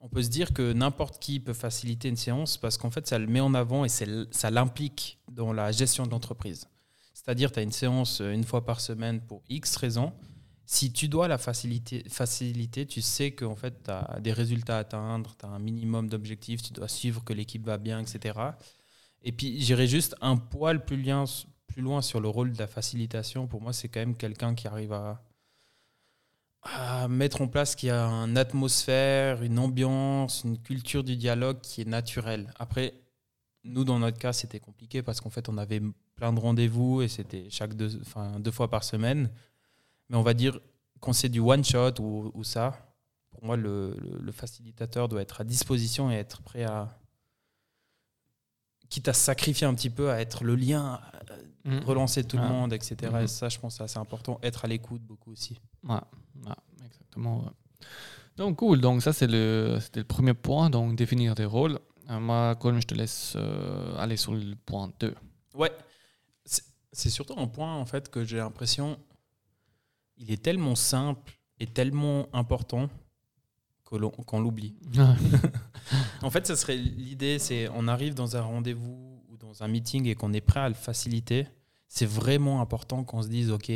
on 0.00 0.10
peut 0.10 0.22
se 0.22 0.28
dire 0.28 0.52
que 0.52 0.74
n'importe 0.74 1.18
qui 1.18 1.40
peut 1.40 1.54
faciliter 1.54 2.10
une 2.10 2.16
séance 2.16 2.58
parce 2.58 2.76
qu'en 2.76 2.90
fait, 2.90 3.06
ça 3.06 3.18
le 3.18 3.26
met 3.26 3.40
en 3.40 3.54
avant 3.54 3.86
et 3.86 3.88
ça 3.88 4.50
l'implique 4.50 5.18
dans 5.32 5.54
la 5.54 5.72
gestion 5.72 6.04
de 6.04 6.10
l'entreprise. 6.10 6.68
C'est-à-dire, 7.14 7.50
tu 7.50 7.58
as 7.58 7.62
une 7.62 7.72
séance 7.72 8.20
une 8.20 8.44
fois 8.44 8.66
par 8.66 8.80
semaine 8.80 9.22
pour 9.22 9.42
X 9.48 9.76
raisons 9.76 10.12
si 10.68 10.92
tu 10.92 11.06
dois 11.06 11.28
la 11.28 11.38
faciliter, 11.38 12.86
tu 12.86 13.00
sais 13.00 13.30
qu'en 13.30 13.54
fait, 13.54 13.84
tu 13.84 13.90
as 13.90 14.18
des 14.20 14.32
résultats 14.32 14.78
à 14.78 14.80
atteindre, 14.80 15.36
tu 15.38 15.46
as 15.46 15.48
un 15.48 15.60
minimum 15.60 16.08
d'objectifs, 16.08 16.60
tu 16.60 16.72
dois 16.72 16.88
suivre 16.88 17.22
que 17.22 17.32
l'équipe 17.32 17.64
va 17.64 17.78
bien, 17.78 18.00
etc. 18.00 18.36
Et 19.22 19.30
puis, 19.30 19.60
j'irai 19.60 19.86
juste 19.86 20.16
un 20.20 20.36
poil 20.36 20.84
plus, 20.84 21.00
loin 21.76 22.02
sur 22.02 22.20
le 22.20 22.28
rôle 22.28 22.52
de 22.52 22.58
la 22.58 22.66
facilitation. 22.66 23.46
Pour 23.46 23.62
moi, 23.62 23.72
c'est 23.72 23.88
quand 23.88 24.00
même 24.00 24.16
quelqu'un 24.16 24.56
qui 24.56 24.66
arrive 24.66 24.92
à, 24.92 25.22
mettre 27.08 27.42
en 27.42 27.46
place 27.46 27.76
qui 27.76 27.88
a 27.88 28.04
une 28.04 28.36
atmosphère, 28.36 29.44
une 29.44 29.60
ambiance, 29.60 30.42
une 30.42 30.58
culture 30.58 31.04
du 31.04 31.16
dialogue 31.16 31.60
qui 31.60 31.82
est 31.82 31.88
naturelle. 31.88 32.52
Après, 32.58 32.92
nous, 33.62 33.84
dans 33.84 34.00
notre 34.00 34.18
cas, 34.18 34.32
c'était 34.32 34.58
compliqué 34.58 35.00
parce 35.00 35.20
qu'en 35.20 35.30
fait, 35.30 35.48
on 35.48 35.58
avait 35.58 35.80
plein 36.16 36.32
de 36.32 36.40
rendez-vous 36.40 37.02
et 37.02 37.08
c'était 37.08 37.46
chaque 37.50 37.74
deux 37.74 38.50
fois 38.50 38.68
par 38.68 38.82
semaine. 38.82 39.30
Mais 40.08 40.16
on 40.16 40.22
va 40.22 40.34
dire, 40.34 40.58
quand 41.00 41.12
c'est 41.12 41.28
du 41.28 41.40
one-shot 41.40 42.00
ou, 42.00 42.44
ça, 42.44 42.94
pour 43.30 43.44
moi, 43.44 43.56
le, 43.56 43.94
facilitateur 44.32 45.08
doit 45.08 45.22
être 45.22 45.40
à 45.40 45.44
disposition 45.44 46.10
et 46.10 46.14
être 46.14 46.42
prêt 46.42 46.64
à. 46.64 46.98
quitte 48.88 49.08
à 49.08 49.12
sacrifier 49.12 49.66
un 49.66 49.74
petit 49.74 49.90
peu, 49.90 50.10
à 50.10 50.20
être 50.20 50.44
le 50.44 50.56
lien, 50.56 51.00
mm. 51.64 51.78
relancer 51.80 52.24
tout 52.24 52.36
le 52.36 52.44
monde, 52.44 52.72
etc. 52.72 52.96
Mm-hmm. 53.12 53.24
Et 53.24 53.26
ça, 53.26 53.48
je 53.48 53.58
pense, 53.58 53.76
c'est 53.76 53.84
assez 53.84 53.98
important. 53.98 54.38
Être 54.42 54.64
à 54.64 54.68
l'écoute 54.68 55.02
beaucoup 55.02 55.32
aussi. 55.32 55.58
Ouais, 55.84 56.00
exactement. 56.84 57.52
Donc, 58.36 58.56
cool. 58.56 58.80
Donc, 58.80 59.02
ça, 59.02 59.12
c'est 59.12 59.26
le, 59.26 59.78
c'était 59.80 60.00
le 60.00 60.06
premier 60.06 60.34
point. 60.34 60.70
Donc, 60.70 60.96
définir 60.96 61.34
des 61.34 61.44
rôles. 61.44 61.78
Euh, 62.10 62.20
moi, 62.20 62.54
Colin, 62.56 62.80
je 62.80 62.86
te 62.86 62.94
laisse 62.94 63.34
euh, 63.36 63.96
aller 63.96 64.16
sur 64.16 64.34
le 64.34 64.54
point 64.54 64.92
2. 65.00 65.14
Ouais. 65.54 65.72
C'est 66.92 67.10
surtout 67.10 67.34
un 67.36 67.46
point, 67.46 67.74
en 67.74 67.84
fait, 67.84 68.08
que 68.10 68.24
j'ai 68.24 68.38
l'impression 68.38 68.98
il 70.16 70.30
est 70.30 70.42
tellement 70.42 70.74
simple 70.74 71.32
et 71.58 71.66
tellement 71.66 72.28
important 72.32 72.88
qu'on 73.84 74.40
l'oublie. 74.40 74.74
en 76.22 76.30
fait, 76.30 76.46
ça 76.46 76.56
serait 76.56 76.76
l'idée, 76.76 77.38
c'est 77.38 77.68
on 77.68 77.86
arrive 77.86 78.14
dans 78.14 78.36
un 78.36 78.40
rendez-vous 78.40 79.22
ou 79.28 79.36
dans 79.36 79.62
un 79.62 79.68
meeting 79.68 80.06
et 80.06 80.14
qu'on 80.14 80.32
est 80.32 80.40
prêt 80.40 80.60
à 80.60 80.68
le 80.68 80.74
faciliter. 80.74 81.46
C'est 81.88 82.06
vraiment 82.06 82.60
important 82.60 83.04
qu'on 83.04 83.22
se 83.22 83.28
dise, 83.28 83.50
OK, 83.50 83.70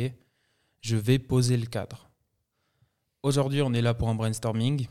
je 0.81 0.95
vais 0.97 1.17
poser 1.17 1.55
le 1.55 1.65
cadre. 1.65 2.09
Aujourd'hui, 3.23 3.61
on 3.61 3.73
est 3.73 3.81
là 3.81 3.93
pour 3.93 4.09
un 4.09 4.15
brainstorming. 4.15 4.87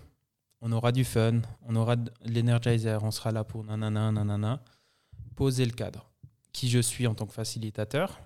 On 0.63 0.73
aura 0.73 0.93
du 0.93 1.05
fun, 1.05 1.41
on 1.67 1.75
aura 1.77 1.97
de 1.97 2.11
l'energizer, 2.25 3.03
on 3.03 3.11
sera 3.11 3.33
là 3.33 3.45
pour 3.45 3.65
nanana, 3.65 4.13
nanana. 4.13 4.63
Poser 5.35 5.65
le 5.65 5.73
cadre. 5.73 6.11
Qui 6.53 6.69
je 6.69 6.81
suis 6.81 7.07
en 7.07 7.15
tant 7.15 7.27
que 7.27 7.33
facilitateur, 7.33 8.21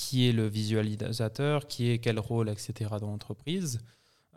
qui 0.00 0.26
est 0.26 0.32
le 0.32 0.48
visualisateur, 0.48 1.66
qui 1.66 1.90
est 1.90 1.98
quel 1.98 2.18
rôle, 2.18 2.48
etc. 2.48 2.88
dans 2.98 3.08
l'entreprise, 3.08 3.80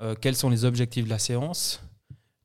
euh, 0.01 0.13
quels 0.13 0.35
sont 0.35 0.49
les 0.49 0.65
objectifs 0.65 1.05
de 1.05 1.09
la 1.09 1.19
séance, 1.19 1.81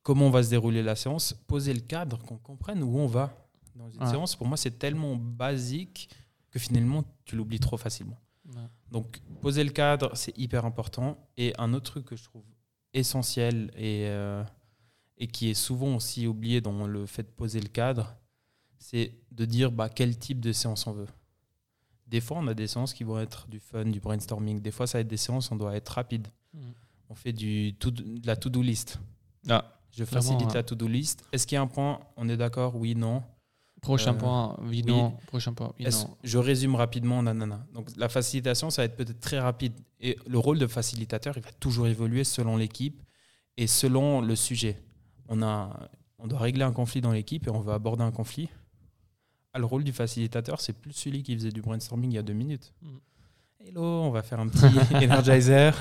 comment 0.03 0.29
va 0.29 0.41
se 0.41 0.49
dérouler 0.49 0.81
la 0.81 0.95
séance, 0.95 1.33
poser 1.33 1.73
le 1.73 1.81
cadre, 1.81 2.17
qu'on 2.19 2.37
comprenne 2.37 2.81
où 2.81 2.97
on 2.97 3.07
va 3.07 3.35
dans 3.75 3.89
une 3.89 4.07
séance. 4.07 4.37
Pour 4.37 4.47
moi, 4.47 4.55
c'est 4.55 4.79
tellement 4.79 5.17
basique 5.17 6.09
que 6.49 6.59
finalement, 6.59 7.03
tu 7.25 7.35
l'oublies 7.35 7.59
trop 7.59 7.75
facilement. 7.75 8.17
Donc, 8.89 9.19
poser 9.41 9.65
le 9.65 9.71
cadre, 9.71 10.15
c'est 10.15 10.35
hyper 10.37 10.63
important. 10.63 11.17
Et 11.35 11.53
un 11.57 11.73
autre 11.73 11.91
truc 11.91 12.05
que 12.05 12.15
je 12.15 12.23
trouve 12.23 12.45
essentiel 12.93 13.69
et, 13.75 14.05
euh, 14.07 14.45
et 15.17 15.27
qui 15.27 15.49
est 15.49 15.55
souvent 15.55 15.93
aussi 15.93 16.25
oublié 16.25 16.61
dans 16.61 16.87
le 16.87 17.05
fait 17.05 17.23
de 17.23 17.31
poser 17.31 17.59
le 17.59 17.67
cadre, 17.67 18.15
c'est 18.77 19.13
de 19.31 19.43
dire 19.43 19.73
bah, 19.73 19.89
quel 19.89 20.17
type 20.17 20.39
de 20.39 20.53
séance 20.53 20.87
on 20.87 20.93
veut. 20.93 21.07
Des 22.09 22.21
fois, 22.21 22.37
on 22.39 22.47
a 22.47 22.53
des 22.53 22.67
séances 22.67 22.93
qui 22.93 23.03
vont 23.03 23.19
être 23.19 23.47
du 23.47 23.59
fun, 23.59 23.85
du 23.85 23.99
brainstorming. 23.99 24.61
Des 24.61 24.71
fois, 24.71 24.87
ça 24.87 24.97
va 24.97 25.01
être 25.01 25.07
des 25.07 25.17
séances, 25.17 25.51
on 25.51 25.55
doit 25.55 25.75
être 25.75 25.89
rapide. 25.89 26.27
Mm. 26.53 26.59
On 27.09 27.15
fait 27.15 27.33
du 27.33 27.71
de 27.73 28.25
la 28.25 28.35
to-do 28.35 28.61
list. 28.61 28.99
Ah, 29.47 29.79
Je 29.91 30.03
facilite 30.03 30.53
la 30.53 30.63
to-do 30.63 30.87
list. 30.87 31.23
Est-ce 31.31 31.45
qu'il 31.47 31.55
y 31.55 31.59
a 31.59 31.61
un 31.61 31.67
point, 31.67 31.99
on 32.17 32.27
est 32.29 32.37
d'accord 32.37 32.75
Oui, 32.75 32.95
non? 32.95 33.23
Prochain 33.81 34.13
point, 34.13 34.57
oui, 34.63 34.83
non. 34.83 35.11
Prochain 35.27 35.53
point, 35.53 35.73
oui, 35.79 35.85
non. 35.85 36.17
Je 36.23 36.37
résume 36.37 36.75
rapidement, 36.75 37.23
nanana. 37.23 37.65
Donc, 37.73 37.89
la 37.95 38.09
facilitation, 38.09 38.69
ça 38.69 38.81
va 38.81 38.85
être 38.87 38.97
peut-être 38.97 39.19
très 39.19 39.39
rapide. 39.39 39.73
Et 40.01 40.17
le 40.27 40.37
rôle 40.37 40.59
de 40.59 40.67
facilitateur, 40.67 41.37
il 41.37 41.43
va 41.43 41.51
toujours 41.59 41.87
évoluer 41.87 42.23
selon 42.23 42.57
l'équipe 42.57 43.01
et 43.57 43.67
selon 43.67 44.21
le 44.21 44.35
sujet. 44.35 44.77
On, 45.29 45.41
a, 45.41 45.89
on 46.17 46.27
doit 46.27 46.39
régler 46.39 46.63
un 46.63 46.73
conflit 46.73 47.01
dans 47.01 47.11
l'équipe 47.11 47.47
et 47.47 47.51
on 47.51 47.61
va 47.61 47.75
aborder 47.75 48.03
un 48.03 48.11
conflit. 48.11 48.49
Le 49.59 49.65
rôle 49.65 49.83
du 49.83 49.91
facilitateur, 49.91 50.61
c'est 50.61 50.73
plus 50.73 50.93
celui 50.93 51.21
qui 51.21 51.35
faisait 51.35 51.51
du 51.51 51.61
brainstorming 51.61 52.11
il 52.11 52.15
y 52.15 52.17
a 52.17 52.23
deux 52.23 52.33
minutes. 52.33 52.71
Mm. 52.81 52.87
Hello, 53.67 53.83
on 53.83 54.09
va 54.09 54.23
faire 54.23 54.39
un 54.39 54.47
petit 54.47 54.65
energizer. 54.95 55.75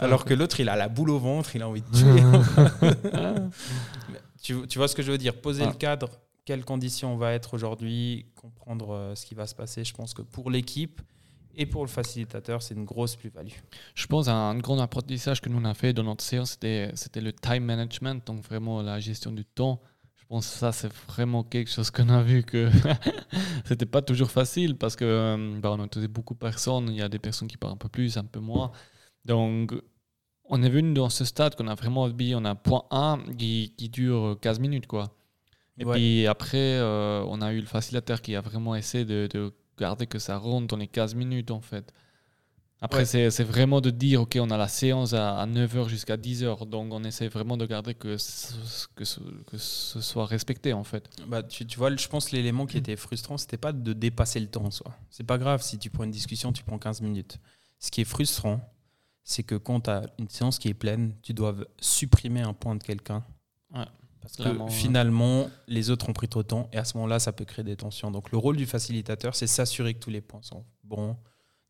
Alors 0.00 0.24
que 0.24 0.32
l'autre, 0.32 0.60
il 0.60 0.70
a 0.70 0.76
la 0.76 0.88
boule 0.88 1.10
au 1.10 1.18
ventre, 1.18 1.54
il 1.54 1.62
a 1.62 1.68
envie 1.68 1.82
de 1.82 1.90
tuer. 1.92 2.22
tu, 4.42 4.66
tu, 4.66 4.78
vois 4.78 4.88
ce 4.88 4.94
que 4.94 5.02
je 5.02 5.12
veux 5.12 5.18
dire? 5.18 5.38
Poser 5.42 5.66
le 5.66 5.74
cadre, 5.74 6.08
quelles 6.46 6.64
conditions 6.64 7.12
on 7.12 7.16
va 7.18 7.34
être 7.34 7.52
aujourd'hui, 7.52 8.24
comprendre 8.34 8.94
euh, 8.94 9.14
ce 9.14 9.26
qui 9.26 9.34
va 9.34 9.46
se 9.46 9.54
passer. 9.54 9.84
Je 9.84 9.92
pense 9.92 10.14
que 10.14 10.22
pour 10.22 10.50
l'équipe 10.50 11.02
et 11.54 11.66
pour 11.66 11.82
le 11.82 11.88
facilitateur, 11.88 12.62
c'est 12.62 12.74
une 12.74 12.86
grosse 12.86 13.14
plus-value. 13.16 13.52
Je 13.94 14.06
pense 14.06 14.28
un 14.28 14.56
grand 14.56 14.78
apprentissage 14.78 15.42
que 15.42 15.50
nous 15.50 15.58
on 15.58 15.66
a 15.66 15.74
fait 15.74 15.92
dans 15.92 16.04
notre 16.04 16.24
séance, 16.24 16.52
c'était 16.52 17.20
le 17.20 17.32
time 17.34 17.64
management, 17.64 18.26
donc 18.26 18.42
vraiment 18.42 18.80
la 18.80 19.00
gestion 19.00 19.32
du 19.32 19.44
temps 19.44 19.82
pense 20.30 20.48
que 20.48 20.58
ça, 20.58 20.70
c'est 20.70 20.92
vraiment 21.08 21.42
quelque 21.42 21.68
chose 21.68 21.90
qu'on 21.90 22.08
a 22.08 22.22
vu 22.22 22.44
que 22.44 22.70
c'était 23.64 23.84
pas 23.84 24.00
toujours 24.00 24.30
facile 24.30 24.76
parce 24.76 24.94
que 24.94 25.04
euh, 25.04 25.58
bah, 25.60 25.72
on 25.76 25.82
a 25.82 26.08
beaucoup 26.08 26.34
de 26.34 26.38
personnes. 26.38 26.88
Il 26.88 26.96
y 26.96 27.02
a 27.02 27.08
des 27.08 27.18
personnes 27.18 27.48
qui 27.48 27.56
parlent 27.56 27.74
un 27.74 27.76
peu 27.76 27.88
plus, 27.88 28.16
un 28.16 28.24
peu 28.24 28.38
moins. 28.38 28.70
Donc, 29.24 29.74
on 30.44 30.62
est 30.62 30.68
venu 30.68 30.94
dans 30.94 31.10
ce 31.10 31.24
stade 31.24 31.56
qu'on 31.56 31.66
a 31.66 31.74
vraiment 31.74 32.08
dit 32.08 32.34
on 32.36 32.44
a 32.44 32.54
point 32.54 32.84
1 32.92 33.18
qui, 33.36 33.74
qui, 33.76 33.88
dure 33.88 34.38
15 34.40 34.60
minutes. 34.60 34.86
quoi. 34.86 35.16
Et 35.78 35.84
puis 35.84 36.26
après, 36.28 36.78
euh, 36.78 37.24
on 37.26 37.40
a 37.42 37.52
eu 37.52 37.60
le 37.60 37.66
facilitateur 37.66 38.22
qui 38.22 38.36
a 38.36 38.40
vraiment 38.40 38.76
essayé 38.76 39.04
de, 39.04 39.28
de 39.32 39.52
garder 39.76 40.06
que 40.06 40.20
ça 40.20 40.38
rentre 40.38 40.68
dans 40.68 40.76
les 40.76 40.86
15 40.86 41.16
minutes 41.16 41.50
en 41.50 41.60
fait. 41.60 41.92
Après, 42.82 43.04
c'est 43.04 43.44
vraiment 43.44 43.82
de 43.82 43.90
dire, 43.90 44.22
OK, 44.22 44.38
on 44.40 44.48
a 44.48 44.56
la 44.56 44.68
séance 44.68 45.12
à, 45.12 45.46
9h 45.46 45.88
jusqu'à 45.88 46.16
10h, 46.16 46.66
donc 46.66 46.92
on 46.92 47.04
essaie 47.04 47.28
vraiment 47.28 47.58
de 47.58 47.66
garder 47.66 47.94
que 47.94 48.16
ce, 48.16 48.88
que 48.94 49.04
ce, 49.04 49.20
que 49.46 49.58
ce 49.58 50.00
soit 50.00 50.24
respecté, 50.24 50.72
en 50.72 50.84
fait. 50.84 51.10
Bah, 51.28 51.42
tu, 51.42 51.66
tu 51.66 51.76
vois, 51.76 51.94
je 51.94 52.08
pense 52.08 52.30
que 52.30 52.36
l'élément 52.36 52.64
qui 52.64 52.78
était 52.78 52.96
frustrant, 52.96 53.36
c'était 53.36 53.58
pas 53.58 53.72
de 53.72 53.92
dépasser 53.92 54.40
le 54.40 54.46
temps, 54.46 54.70
soit. 54.70 54.94
C'est 55.10 55.26
pas 55.26 55.36
grave 55.36 55.62
si 55.62 55.78
tu 55.78 55.90
prends 55.90 56.04
une 56.04 56.10
discussion, 56.10 56.52
tu 56.52 56.64
prends 56.64 56.78
15 56.78 57.02
minutes. 57.02 57.38
Ce 57.78 57.90
qui 57.90 58.00
est 58.00 58.06
frustrant, 58.06 58.60
c'est 59.24 59.42
que 59.42 59.56
quand 59.56 59.82
tu 59.82 59.90
as 59.90 60.02
une 60.18 60.30
séance 60.30 60.58
qui 60.58 60.68
est 60.68 60.74
pleine, 60.74 61.14
tu 61.22 61.34
dois 61.34 61.54
supprimer 61.80 62.40
un 62.40 62.54
point 62.54 62.76
de 62.76 62.82
quelqu'un. 62.82 63.24
Parce 64.22 64.36
que 64.36 64.70
finalement, 64.70 65.48
les 65.66 65.90
autres 65.90 66.08
ont 66.08 66.12
pris 66.12 66.28
trop 66.28 66.42
de 66.42 66.48
temps, 66.48 66.68
et 66.72 66.78
à 66.78 66.84
ce 66.84 66.96
moment-là, 66.96 67.18
ça 67.18 67.32
peut 67.32 67.44
créer 67.44 67.64
des 67.64 67.76
tensions. 67.76 68.10
Donc 68.10 68.30
le 68.30 68.38
rôle 68.38 68.56
du 68.56 68.66
facilitateur, 68.66 69.34
c'est 69.34 69.46
s'assurer 69.46 69.94
que 69.94 69.98
tous 69.98 70.10
les 70.10 70.20
points 70.20 70.42
sont 70.42 70.64
bons, 70.82 71.16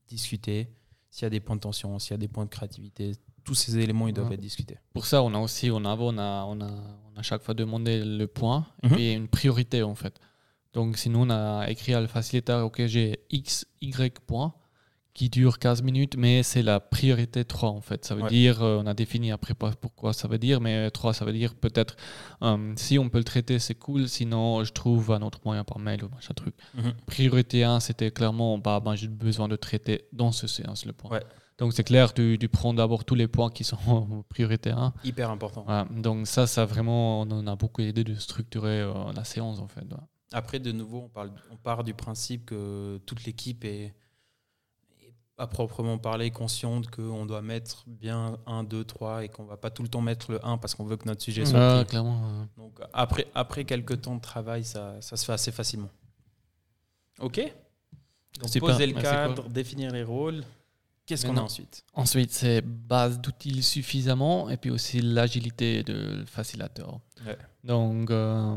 discuter 0.09 0.69
s'il 1.11 1.25
y 1.25 1.26
a 1.26 1.31
des 1.31 1.40
points 1.40 1.57
de 1.57 1.61
tension, 1.61 1.99
s'il 1.99 2.12
y 2.12 2.14
a 2.14 2.19
des 2.19 2.29
points 2.29 2.45
de 2.45 2.50
créativité, 2.50 3.12
tous 3.45 3.55
ces 3.55 3.79
éléments, 3.79 4.07
ils 4.09 4.14
doivent 4.14 4.33
être 4.33 4.40
discutés. 4.40 4.79
Pour 4.93 5.07
ça, 5.07 5.23
on 5.23 5.35
a 5.35 5.38
aussi, 5.38 5.71
on 5.71 5.85
a, 5.85 5.97
on 5.97 6.19
a, 6.19 6.45
on 6.45 6.61
a, 6.61 6.71
on 7.14 7.19
a 7.19 7.23
chaque 7.23 7.43
fois 7.43 7.55
demandé 7.55 8.05
le 8.05 8.26
point 8.26 8.67
et 8.83 8.88
mhm. 8.88 8.95
puis 8.95 9.12
une 9.12 9.29
priorité 9.29 9.83
en 9.83 9.95
fait. 9.95 10.21
Donc, 10.73 10.99
sinon, 10.99 11.23
on 11.23 11.31
a 11.31 11.69
écrit 11.69 11.95
à 11.95 12.00
le 12.00 12.07
facilitateur, 12.07 12.64
OK, 12.64 12.87
j'ai 12.87 13.25
X, 13.31 13.67
Y 13.81 14.21
points 14.21 14.55
qui 15.14 15.29
dure 15.29 15.59
15 15.59 15.83
minutes, 15.83 16.17
mais 16.17 16.43
c'est 16.43 16.62
la 16.62 16.81
priorité 16.81 17.45
3 17.45 17.71
en 17.71 17.81
fait. 17.81 18.05
Ça 18.05 18.14
veut 18.14 18.29
dire, 18.29 18.62
euh, 18.62 18.81
on 18.83 18.87
a 18.87 18.95
défini 18.95 19.33
après 19.33 19.55
pourquoi 19.55 20.12
ça 20.12 20.29
veut 20.29 20.38
dire, 20.38 20.61
mais 20.61 20.90
3 20.90 21.14
ça 21.14 21.25
veut 21.25 21.33
dire 21.33 21.55
peut-être 21.55 21.97
euh, 22.43 22.73
si 22.76 22.99
on 22.99 23.09
peut 23.09 23.19
le 23.19 23.25
traiter, 23.25 23.59
c'est 23.59 23.75
cool, 23.75 24.09
sinon 24.09 24.64
je 24.64 24.73
trouve 24.73 25.12
un 25.12 25.23
autre 25.23 25.40
moyen 25.45 25.64
par 25.64 25.79
mail 25.79 26.05
ou 26.05 26.09
machin 26.09 26.35
truc. 26.35 26.55
Mhm. 26.75 26.93
Priorité 27.07 27.64
1, 27.64 27.81
c'était 27.81 28.11
clairement, 28.11 28.59
bah, 28.59 28.81
bah, 28.81 28.95
j'ai 28.95 29.09
besoin 29.09 29.49
de 29.49 29.57
traiter 29.57 30.05
dans 30.12 30.33
ce 30.33 30.47
séance 30.47 30.87
le 30.87 30.93
point. 30.93 31.21
Donc 31.59 31.75
c'est 31.75 31.85
clair, 31.85 32.14
tu, 32.14 32.38
tu 32.40 32.49
prends 32.49 32.73
d'abord 32.73 33.05
tous 33.05 33.14
les 33.14 33.29
points 33.29 33.50
qui 33.50 33.64
sont 33.64 34.25
priorité 34.31 34.71
1. 34.71 34.95
Hyper 35.05 35.31
important. 35.31 35.67
Donc 35.90 36.26
ça, 36.26 36.47
ça 36.47 36.64
vraiment, 36.64 37.23
on 37.23 37.47
a 37.47 37.57
beaucoup 37.57 37.83
aidé 37.83 38.02
de 38.02 38.14
structurer 38.14 38.81
euh, 38.81 39.12
la 39.14 39.25
séance 39.25 39.61
en 39.61 39.69
fait. 39.69 39.85
Après, 40.33 40.59
de 40.59 40.73
nouveau, 40.73 41.02
on, 41.05 41.09
parle, 41.09 41.33
on 41.50 41.57
part 41.57 41.85
du 41.85 41.93
principe 41.93 42.47
que 42.47 42.99
toute 43.05 43.25
l'équipe 43.25 43.64
est 43.64 43.93
à 45.40 45.47
proprement 45.47 45.97
parler 45.97 46.30
consciente 46.30 46.90
qu'on 46.90 47.25
doit 47.25 47.40
mettre 47.40 47.85
bien 47.87 48.38
1, 48.47 48.64
2, 48.64 48.85
3 48.85 49.25
et 49.25 49.28
qu'on 49.28 49.44
va 49.44 49.56
pas 49.56 49.70
tout 49.70 49.82
le 49.82 49.88
temps 49.88 50.02
mettre 50.02 50.30
le 50.30 50.44
1 50.44 50.59
parce 50.59 50.75
qu'on 50.75 50.85
veut 50.85 50.99
que 50.99 51.06
notre 51.06 51.23
sujet 51.23 51.47
soit 51.47 51.85
clairement. 51.87 52.47
Donc 52.59 52.78
après, 52.92 53.26
après 53.35 53.64
quelques 53.64 54.02
temps 54.02 54.16
de 54.16 54.20
travail, 54.20 54.64
ça, 54.64 55.00
ça 55.00 55.16
se 55.16 55.25
fait 55.25 55.32
assez 55.32 55.50
facilement. 55.50 55.88
Ok 57.20 57.40
Donc 58.40 58.59
poser 58.59 58.87
le 58.87 59.00
cadre, 59.00 59.49
définir 59.49 59.90
les 59.92 60.02
rôles. 60.02 60.44
Qu'est-ce 61.06 61.26
qu'on 61.26 61.37
a 61.38 61.42
ensuite? 61.42 61.85
Ensuite, 61.94 62.30
c'est 62.30 62.61
base 62.61 63.18
d'outils 63.18 63.62
suffisamment 63.62 64.49
et 64.49 64.56
puis 64.56 64.70
aussi 64.70 65.00
l'agilité 65.00 65.82
de 65.82 66.23
facilitateur. 66.26 67.00
Donc, 67.64 68.11
euh, 68.11 68.56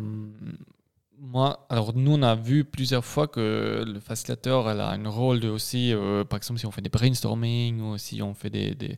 moi, 1.23 1.65
alors 1.69 1.95
nous, 1.95 2.11
on 2.11 2.21
a 2.21 2.35
vu 2.35 2.65
plusieurs 2.65 3.05
fois 3.05 3.27
que 3.27 3.83
le 3.87 3.99
facilitateur 4.01 4.69
elle 4.69 4.81
a 4.81 4.89
un 4.89 5.07
rôle 5.07 5.39
de 5.39 5.47
aussi, 5.47 5.93
euh, 5.93 6.25
par 6.25 6.37
exemple, 6.37 6.59
si 6.59 6.65
on 6.65 6.71
fait 6.71 6.81
des 6.81 6.89
brainstorming 6.89 7.79
ou 7.79 7.97
si 7.97 8.21
on 8.21 8.33
fait 8.33 8.49
des, 8.49 8.75
des, 8.75 8.97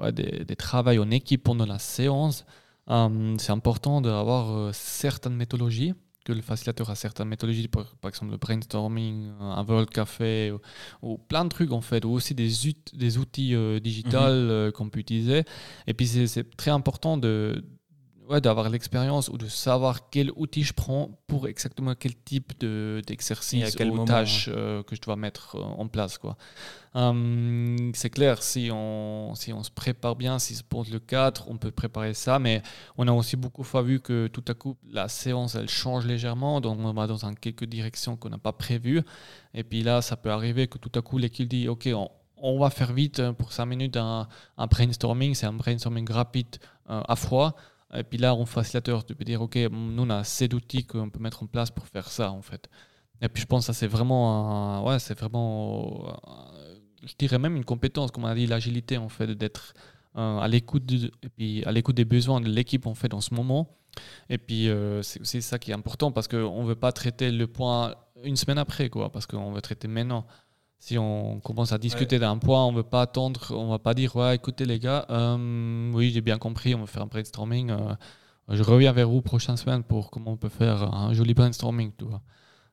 ouais, 0.00 0.10
des, 0.10 0.44
des 0.44 0.56
travaux 0.56 0.90
en 0.90 1.10
équipe 1.12 1.44
pendant 1.44 1.66
la 1.66 1.78
séance, 1.78 2.44
euh, 2.90 3.36
c'est 3.38 3.52
important 3.52 4.00
d'avoir 4.00 4.50
euh, 4.50 4.70
certaines 4.72 5.36
méthodologies, 5.36 5.94
que 6.24 6.32
le 6.32 6.42
facilitateur 6.42 6.90
a 6.90 6.96
certaines 6.96 7.28
méthodologies, 7.28 7.68
par, 7.68 7.86
exemple 8.04 8.32
le 8.32 8.38
brainstorming, 8.38 9.30
un 9.40 9.64
World 9.64 9.90
Café, 9.90 10.52
ou, 11.02 11.18
plein 11.18 11.44
de 11.44 11.50
trucs 11.50 11.70
en 11.70 11.80
fait, 11.80 12.04
ou 12.04 12.10
aussi 12.10 12.34
des, 12.34 12.50
des 12.94 13.16
outils 13.16 13.54
digitaux 13.80 14.18
mhm. 14.18 14.72
qu'on 14.72 14.88
peut 14.88 14.98
utiliser. 14.98 15.44
Et 15.86 15.94
puis 15.94 16.08
c'est 16.08 16.56
très 16.56 16.72
important 16.72 17.16
de 17.16 17.64
ouais, 18.30 18.40
d'avoir 18.40 18.68
l'expérience 18.70 19.28
ou 19.28 19.36
de 19.36 19.48
savoir 19.48 20.08
quel 20.08 20.30
outil 20.36 20.62
je 20.62 20.72
prends 20.72 21.10
pour 21.26 21.48
exactement 21.48 21.94
quel 21.94 22.14
type 22.16 22.58
d'exercice 22.60 23.74
de, 23.74 23.84
ou 23.84 24.04
tâche 24.04 24.48
euh, 24.52 24.82
que 24.82 24.94
je 24.94 25.00
dois 25.00 25.16
mettre 25.16 25.56
euh, 25.56 25.62
en 25.62 25.88
place. 25.88 26.16
Quoi. 26.16 26.36
Hum, 26.94 27.92
c'est 27.94 28.10
clair, 28.10 28.42
si 28.42 28.70
on, 28.72 29.34
si 29.34 29.52
on 29.52 29.62
se 29.62 29.70
prépare 29.70 30.16
bien, 30.16 30.38
si 30.38 30.54
se 30.54 30.62
pose 30.62 30.90
le 30.90 31.00
cadre, 31.00 31.44
on 31.48 31.56
peut 31.56 31.70
préparer 31.70 32.14
ça, 32.14 32.38
mais 32.38 32.62
on 32.96 33.06
a 33.08 33.12
aussi 33.12 33.36
beaucoup 33.36 33.64
fois 33.64 33.82
vu 33.82 34.00
que 34.00 34.28
tout 34.28 34.44
à 34.48 34.54
coup, 34.54 34.76
la 34.90 35.08
séance, 35.08 35.54
elle 35.56 35.68
change 35.68 36.06
légèrement, 36.06 36.60
donc 36.60 36.78
on 36.80 36.92
va 36.92 37.06
dans 37.06 37.26
un 37.26 37.34
quelques 37.34 37.64
directions 37.64 38.16
qu'on 38.16 38.30
n'a 38.30 38.38
pas 38.38 38.52
prévues, 38.52 39.02
et 39.54 39.64
puis 39.64 39.82
là, 39.82 40.02
ça 40.02 40.16
peut 40.16 40.30
arriver 40.30 40.68
que 40.68 40.78
tout 40.78 40.92
à 40.98 41.02
coup, 41.02 41.18
l'équipe 41.18 41.48
dit, 41.48 41.68
OK, 41.68 41.88
on, 41.92 42.10
on 42.42 42.58
va 42.58 42.70
faire 42.70 42.92
vite 42.92 43.30
pour 43.32 43.52
5 43.52 43.66
minutes 43.66 43.96
un, 43.96 44.28
un 44.56 44.66
brainstorming, 44.66 45.34
c'est 45.34 45.46
un 45.46 45.52
brainstorming 45.52 46.10
rapide 46.10 46.56
euh, 46.88 47.02
à 47.06 47.16
froid. 47.16 47.54
Et 47.94 48.04
puis 48.04 48.18
là, 48.18 48.34
on 48.34 48.46
facilitateur, 48.46 49.04
tu 49.04 49.14
peux 49.14 49.24
dire, 49.24 49.42
OK, 49.42 49.56
nous, 49.56 50.02
on 50.02 50.10
a 50.10 50.18
assez 50.18 50.48
d'outils 50.48 50.84
qu'on 50.84 51.10
peut 51.10 51.18
mettre 51.20 51.42
en 51.42 51.46
place 51.46 51.70
pour 51.70 51.86
faire 51.86 52.08
ça, 52.08 52.30
en 52.30 52.42
fait. 52.42 52.68
Et 53.20 53.28
puis 53.28 53.42
je 53.42 53.46
pense 53.46 53.66
que 53.66 53.72
c'est 53.72 53.86
vraiment, 53.86 54.84
ouais, 54.86 54.98
c'est 54.98 55.18
vraiment, 55.18 56.16
je 57.04 57.12
dirais 57.18 57.38
même 57.38 57.56
une 57.56 57.64
compétence, 57.64 58.10
comme 58.10 58.24
on 58.24 58.28
a 58.28 58.34
dit, 58.34 58.46
l'agilité, 58.46 58.96
en 58.96 59.08
fait, 59.08 59.26
d'être 59.28 59.74
euh, 60.16 60.38
à 60.38 60.48
l'écoute 60.48 60.90
et 60.92 61.28
puis 61.28 61.64
à 61.64 61.72
l'écoute 61.72 61.96
des 61.96 62.04
besoins 62.04 62.40
de 62.40 62.48
l'équipe, 62.48 62.86
en 62.86 62.94
fait, 62.94 63.08
dans 63.08 63.20
ce 63.20 63.34
moment. 63.34 63.76
Et 64.28 64.38
puis, 64.38 64.68
euh, 64.68 65.02
c'est 65.02 65.20
aussi 65.20 65.42
ça 65.42 65.58
qui 65.58 65.72
est 65.72 65.74
important 65.74 66.12
parce 66.12 66.28
qu'on 66.28 66.62
ne 66.62 66.68
veut 66.68 66.76
pas 66.76 66.92
traiter 66.92 67.30
le 67.32 67.46
point 67.46 67.94
une 68.22 68.36
semaine 68.36 68.58
après, 68.58 68.88
quoi, 68.88 69.10
parce 69.10 69.26
qu'on 69.26 69.52
veut 69.52 69.60
traiter 69.60 69.88
maintenant 69.88 70.26
si 70.80 70.96
on 70.96 71.40
commence 71.40 71.72
à 71.72 71.78
discuter 71.78 72.18
d'un 72.18 72.38
point, 72.38 72.64
on 72.64 72.72
ne 72.72 72.78
veut 72.78 72.82
pas 72.82 73.02
attendre, 73.02 73.52
on 73.54 73.66
ne 73.66 73.70
va 73.70 73.78
pas 73.78 73.92
dire 73.92 74.16
ouais, 74.16 74.34
écoutez 74.34 74.64
les 74.64 74.78
gars, 74.78 75.04
euh, 75.10 75.92
oui 75.92 76.10
j'ai 76.10 76.22
bien 76.22 76.38
compris, 76.38 76.74
on 76.74 76.80
va 76.80 76.86
faire 76.86 77.02
un 77.02 77.06
brainstorming. 77.06 77.70
Euh, 77.70 77.94
je 78.48 78.62
reviens 78.62 78.92
vers 78.92 79.08
vous 79.08 79.20
prochaine 79.20 79.58
semaine 79.58 79.84
pour 79.84 80.10
comment 80.10 80.32
on 80.32 80.36
peut 80.38 80.48
faire 80.48 80.82
un 80.92 81.12
joli 81.12 81.34
brainstorming. 81.34 81.92
Tu 81.98 82.06
vois. 82.06 82.22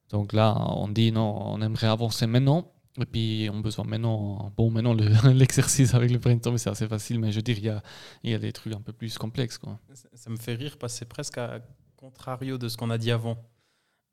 Donc 0.10 0.32
là, 0.32 0.56
on 0.70 0.88
dit 0.88 1.12
non, 1.12 1.54
on 1.54 1.62
aimerait 1.62 1.88
avancer 1.88 2.26
maintenant. 2.28 2.72
Et 3.00 3.06
puis 3.06 3.50
on 3.54 3.60
a 3.60 3.62
besoin 3.62 3.86
maintenant, 3.86 4.52
bon 4.56 4.72
maintenant 4.72 4.94
l'exercice 5.34 5.94
avec 5.94 6.10
le 6.10 6.18
brainstorming 6.18 6.58
c'est 6.58 6.70
assez 6.70 6.88
facile, 6.88 7.20
mais 7.20 7.32
je 7.32 7.36
veux 7.36 7.44
dire 7.44 7.58
il 7.58 7.66
y 7.66 7.70
a, 7.70 7.84
y 8.24 8.34
a 8.34 8.40
des 8.40 8.54
trucs 8.54 8.74
un 8.74 8.82
peu 8.82 8.94
plus 8.94 9.18
complexes. 9.18 9.58
Quoi. 9.58 9.78
Ça, 10.14 10.30
me 10.30 10.38
fait 10.38 10.56
rire 10.56 10.78
parce 10.80 10.94
que 10.94 11.00
c'est 11.00 11.10
presque 11.10 11.38
à 11.38 11.60
contrario 11.98 12.58
de 12.58 12.70
ce 12.70 12.78
qu'on 12.78 12.90
a 12.90 12.98
dit 12.98 13.12
avant. 13.12 13.38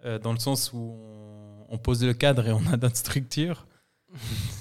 Euh, 0.05 0.19
dans 0.19 0.33
le 0.33 0.39
sens 0.39 0.73
où 0.75 0.99
on, 1.69 1.79
pose 1.79 2.05
le 2.05 2.13
cadre 2.13 2.47
et 2.47 2.53
on 2.53 2.67
a 2.73 2.77
notre 2.77 2.97
structure. 2.97 3.67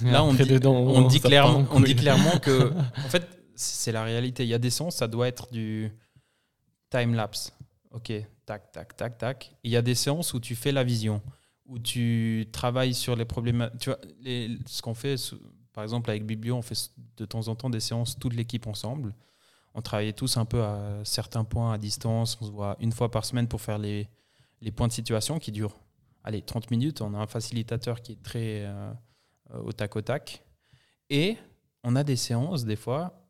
Là, 0.03 0.23
on 0.23 0.33
dit, 0.33 0.43
on, 0.65 1.07
dit 1.07 1.19
clairement, 1.19 1.65
on 1.71 1.79
dit 1.79 1.95
clairement 1.95 2.37
que, 2.39 2.73
en 2.97 3.09
fait, 3.09 3.27
c'est 3.55 3.91
la 3.91 4.03
réalité. 4.03 4.43
Il 4.43 4.49
y 4.49 4.53
a 4.53 4.59
des 4.59 4.69
sons, 4.69 4.91
ça 4.91 5.07
doit 5.07 5.27
être 5.27 5.51
du 5.51 5.91
time 6.89 7.13
lapse. 7.13 7.53
Ok, 7.91 8.11
tac, 8.45 8.71
tac, 8.71 8.95
tac, 8.97 9.17
tac. 9.17 9.55
Il 9.63 9.71
y 9.71 9.77
a 9.77 9.81
des 9.81 9.95
séances 9.95 10.33
où 10.33 10.39
tu 10.39 10.55
fais 10.55 10.71
la 10.71 10.83
vision, 10.83 11.21
où 11.65 11.79
tu 11.79 12.47
travailles 12.51 12.93
sur 12.93 13.15
les 13.15 13.25
problèmes. 13.25 13.69
Tu 13.79 13.89
vois, 13.89 13.99
les, 14.21 14.57
ce 14.65 14.81
qu'on 14.81 14.95
fait, 14.95 15.15
par 15.73 15.83
exemple, 15.83 16.09
avec 16.09 16.25
Biblio, 16.25 16.55
on 16.55 16.61
fait 16.61 16.89
de 17.17 17.25
temps 17.25 17.47
en 17.47 17.55
temps 17.55 17.69
des 17.69 17.79
séances, 17.79 18.17
toute 18.17 18.33
l'équipe 18.33 18.67
ensemble. 18.67 19.13
On 19.75 19.81
travaillait 19.81 20.13
tous 20.13 20.37
un 20.37 20.45
peu 20.45 20.61
à 20.61 21.01
certains 21.03 21.43
points 21.43 21.73
à 21.73 21.77
distance. 21.77 22.37
On 22.41 22.45
se 22.45 22.51
voit 22.51 22.77
une 22.79 22.91
fois 22.91 23.09
par 23.09 23.25
semaine 23.25 23.47
pour 23.47 23.61
faire 23.61 23.79
les, 23.79 24.07
les 24.61 24.71
points 24.71 24.87
de 24.87 24.93
situation 24.93 25.39
qui 25.39 25.51
durent 25.51 25.77
allez, 26.23 26.41
30 26.41 26.71
minutes. 26.71 27.01
On 27.01 27.13
a 27.13 27.17
un 27.17 27.27
facilitateur 27.27 28.01
qui 28.01 28.13
est 28.13 28.23
très 28.23 28.65
au 29.63 29.71
tac 29.71 29.95
au 29.95 30.01
tac. 30.01 30.43
Et 31.09 31.37
on 31.83 31.95
a 31.95 32.03
des 32.03 32.15
séances, 32.15 32.65
des 32.65 32.75
fois, 32.75 33.27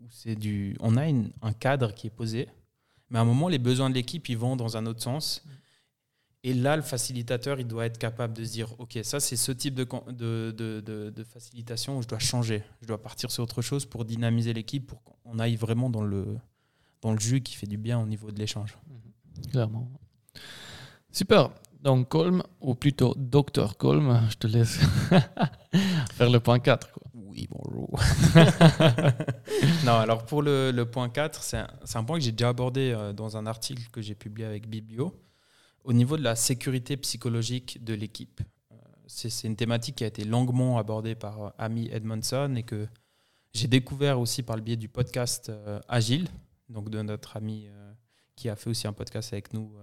où 0.00 0.06
c'est 0.10 0.36
du. 0.36 0.76
On 0.80 0.96
a 0.96 1.04
un 1.04 1.52
cadre 1.52 1.94
qui 1.94 2.06
est 2.06 2.10
posé, 2.10 2.48
mais 3.10 3.18
à 3.18 3.22
un 3.22 3.24
moment, 3.24 3.48
les 3.48 3.58
besoins 3.58 3.90
de 3.90 3.94
l'équipe, 3.94 4.28
ils 4.28 4.38
vont 4.38 4.56
dans 4.56 4.76
un 4.76 4.86
autre 4.86 5.02
sens. 5.02 5.44
Et 6.46 6.52
là, 6.52 6.76
le 6.76 6.82
facilitateur, 6.82 7.58
il 7.58 7.66
doit 7.66 7.86
être 7.86 7.96
capable 7.96 8.34
de 8.34 8.44
se 8.44 8.52
dire 8.52 8.78
Ok, 8.78 8.98
ça, 9.02 9.18
c'est 9.18 9.36
ce 9.36 9.50
type 9.50 9.74
de, 9.74 9.84
de, 10.10 10.52
de, 10.52 11.10
de, 11.10 11.24
facilitation 11.24 11.98
où 11.98 12.02
je 12.02 12.08
dois 12.08 12.18
changer. 12.18 12.62
Je 12.82 12.86
dois 12.86 13.00
partir 13.00 13.30
sur 13.30 13.42
autre 13.42 13.62
chose 13.62 13.86
pour 13.86 14.04
dynamiser 14.04 14.52
l'équipe, 14.52 14.86
pour 14.86 15.02
qu'on 15.02 15.38
aille 15.38 15.56
vraiment 15.56 15.88
dans 15.88 16.02
le, 16.02 16.36
dans 17.00 17.12
le 17.12 17.18
jus 17.18 17.40
qui 17.40 17.54
fait 17.54 17.66
du 17.66 17.78
bien 17.78 17.98
au 17.98 18.06
niveau 18.06 18.30
de 18.30 18.38
l'échange. 18.38 18.76
Clairement. 19.50 19.90
Super. 21.10 21.50
Donc, 21.84 22.08
Colm, 22.08 22.42
ou 22.62 22.74
plutôt 22.74 23.14
Docteur 23.14 23.76
Colm, 23.76 24.26
je 24.30 24.36
te 24.36 24.46
laisse 24.46 24.78
faire 26.14 26.30
le 26.30 26.40
point 26.40 26.58
4. 26.58 26.88
Oui, 27.12 27.46
bonjour. 27.50 28.00
non, 29.84 29.92
alors 29.92 30.24
pour 30.24 30.40
le, 30.40 30.70
le 30.70 30.86
point 30.86 31.10
4, 31.10 31.42
c'est 31.42 31.58
un, 31.58 31.68
un, 31.94 32.04
point 32.04 32.16
que 32.16 32.24
j'ai 32.24 32.32
déjà 32.32 32.48
abordé 32.48 32.92
euh, 32.96 33.12
dans 33.12 33.36
un 33.36 33.44
article 33.44 33.82
que 33.92 34.00
j'ai 34.00 34.14
publié 34.14 34.48
avec 34.48 34.66
Biblio, 34.66 35.14
au 35.84 35.92
niveau 35.92 36.16
de 36.16 36.22
la 36.22 36.36
sécurité 36.36 36.96
psychologique 36.96 37.84
de 37.84 37.92
l'équipe. 37.92 38.40
Euh, 38.72 38.76
c'est 39.06 39.46
une 39.46 39.56
thématique 39.56 39.96
qui 39.96 40.04
a 40.04 40.06
été 40.06 40.24
longuement 40.24 40.78
abordée 40.78 41.14
par 41.14 41.42
euh, 41.42 41.50
Amy 41.58 41.90
Edmondson 41.92 42.54
et 42.56 42.62
que 42.62 42.88
j'ai 43.52 43.68
découvert 43.68 44.18
aussi 44.18 44.42
par 44.42 44.56
le 44.56 44.62
biais 44.62 44.76
du 44.76 44.88
podcast 44.88 45.52
Agile, 45.86 46.28
donc 46.70 46.88
de 46.88 47.02
notre 47.02 47.36
ami 47.36 47.68
qui 48.36 48.48
a 48.48 48.56
fait 48.56 48.70
aussi 48.70 48.88
un 48.88 48.92
podcast 48.92 49.32
avec 49.32 49.52
nous 49.52 49.76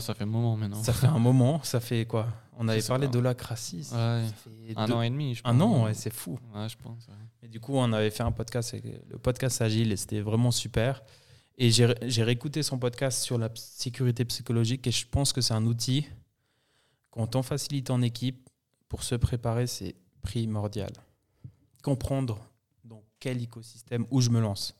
ça 0.00 0.14
fait 0.14 0.24
un 0.24 0.26
moment 0.26 0.56
maintenant. 0.56 0.82
Ça 0.82 0.92
fait 0.92 1.06
un 1.06 1.18
moment. 1.18 1.62
Ça 1.62 1.80
fait 1.80 2.06
quoi? 2.06 2.26
On 2.56 2.68
avait 2.68 2.82
parlé 2.82 3.08
de 3.08 3.18
la 3.18 3.34
crassis. 3.34 3.90
un 3.92 4.90
an 4.90 5.02
et 5.02 5.10
demi, 5.10 5.34
je 5.34 5.42
pense. 5.42 5.52
Un 5.52 5.60
an, 5.60 5.84
ouais, 5.84 5.94
c'est 5.94 6.12
fou. 6.12 6.38
Ouais, 6.54 6.68
je 6.68 6.76
pense. 6.76 7.06
Et 7.42 7.48
du 7.48 7.60
coup, 7.60 7.74
on 7.74 7.92
avait 7.92 8.10
fait 8.10 8.22
un 8.22 8.32
podcast, 8.32 8.74
le 8.82 9.18
podcast 9.18 9.60
Agile, 9.60 9.92
et 9.92 9.96
c'était 9.96 10.20
vraiment 10.20 10.50
super. 10.50 11.02
Et 11.56 11.70
j'ai 11.70 12.22
réécouté 12.22 12.62
son 12.62 12.78
podcast 12.78 13.22
sur 13.22 13.38
la 13.38 13.48
sécurité 13.54 14.24
psychologique, 14.24 14.86
et 14.86 14.90
je 14.90 15.06
pense 15.06 15.32
que 15.32 15.40
c'est 15.40 15.54
un 15.54 15.66
outil, 15.66 16.06
quand 17.10 17.36
on 17.36 17.42
facilite 17.42 17.90
en 17.90 18.02
équipe, 18.02 18.48
pour 18.88 19.02
se 19.02 19.14
préparer, 19.14 19.66
c'est 19.66 19.94
primordial. 20.22 20.92
Comprendre 21.82 22.38
dans 22.84 23.02
quel 23.20 23.42
écosystème, 23.42 24.06
où 24.10 24.20
je 24.20 24.30
me 24.30 24.40
lance. 24.40 24.76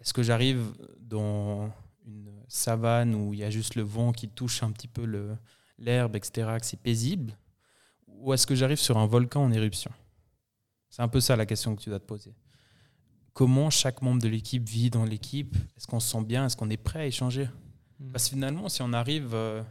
Est-ce 0.00 0.14
que 0.14 0.22
j'arrive 0.22 0.64
dans 0.98 1.70
une 2.10 2.32
savane 2.48 3.14
où 3.14 3.32
il 3.32 3.40
y 3.40 3.44
a 3.44 3.50
juste 3.50 3.74
le 3.74 3.82
vent 3.82 4.12
qui 4.12 4.28
touche 4.28 4.62
un 4.62 4.72
petit 4.72 4.88
peu 4.88 5.04
l'herbe, 5.78 6.16
etc., 6.16 6.56
que 6.60 6.66
c'est 6.66 6.80
paisible 6.80 7.36
Ou 8.06 8.32
est-ce 8.34 8.46
que 8.46 8.54
j'arrive 8.54 8.78
sur 8.78 8.98
un 8.98 9.06
volcan 9.06 9.44
en 9.44 9.52
éruption? 9.52 9.92
C'est 10.88 11.02
un 11.02 11.08
peu 11.08 11.20
ça 11.20 11.36
la 11.36 11.46
question 11.46 11.74
que 11.76 11.82
tu 11.82 11.88
dois 11.88 12.00
te 12.00 12.04
poser. 12.04 12.34
Comment 13.32 13.70
chaque 13.70 14.02
membre 14.02 14.20
de 14.20 14.28
l'équipe 14.28 14.68
vit 14.68 14.90
dans 14.90 15.04
l'équipe? 15.04 15.56
Est-ce 15.76 15.86
qu'on 15.86 16.00
se 16.00 16.10
sent 16.10 16.24
bien? 16.24 16.46
Est-ce 16.46 16.56
qu'on 16.56 16.68
est 16.68 16.76
prêt 16.76 17.00
à 17.00 17.06
échanger? 17.06 17.48
Hmm. 18.00 18.10
Parce 18.10 18.24
que 18.24 18.30
finalement, 18.30 18.68
si 18.68 18.82
on 18.82 18.92
arrive, 18.92 19.34
euh, 19.34 19.62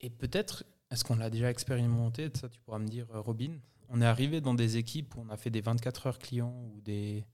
et 0.00 0.08
peut-être, 0.08 0.64
est-ce 0.90 1.04
qu'on 1.04 1.16
l'a 1.16 1.28
déjà 1.28 1.50
expérimenté? 1.50 2.30
Ça, 2.34 2.48
tu 2.48 2.58
pourras 2.60 2.78
me 2.78 2.88
dire, 2.88 3.06
euh, 3.14 3.20
Robin. 3.20 3.58
On 3.88 4.00
est 4.00 4.06
arrivé 4.06 4.40
dans 4.40 4.54
des 4.54 4.78
équipes 4.78 5.14
où 5.16 5.20
on 5.20 5.28
a 5.28 5.36
fait 5.36 5.50
des 5.50 5.60
24 5.60 6.06
heures 6.06 6.18
clients 6.18 6.54
ou 6.74 6.80
des, 6.80 7.24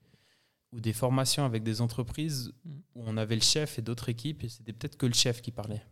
ou 0.73 0.81
des 0.81 0.93
formations 0.93 1.45
avec 1.45 1.63
des 1.63 1.81
entreprises 1.81 2.53
mm. 2.65 2.71
où 2.95 3.03
on 3.07 3.17
avait 3.17 3.35
le 3.35 3.43
chef 3.43 3.79
et 3.79 3.83
d'autres 3.83 4.09
équipes 4.09 4.43
et 4.45 4.49
c'était 4.49 4.73
peut-être 4.73 4.97
que 4.97 5.07
le 5.07 5.15
chef 5.15 5.43
qui 5.43 5.51
parlait. 5.51 5.83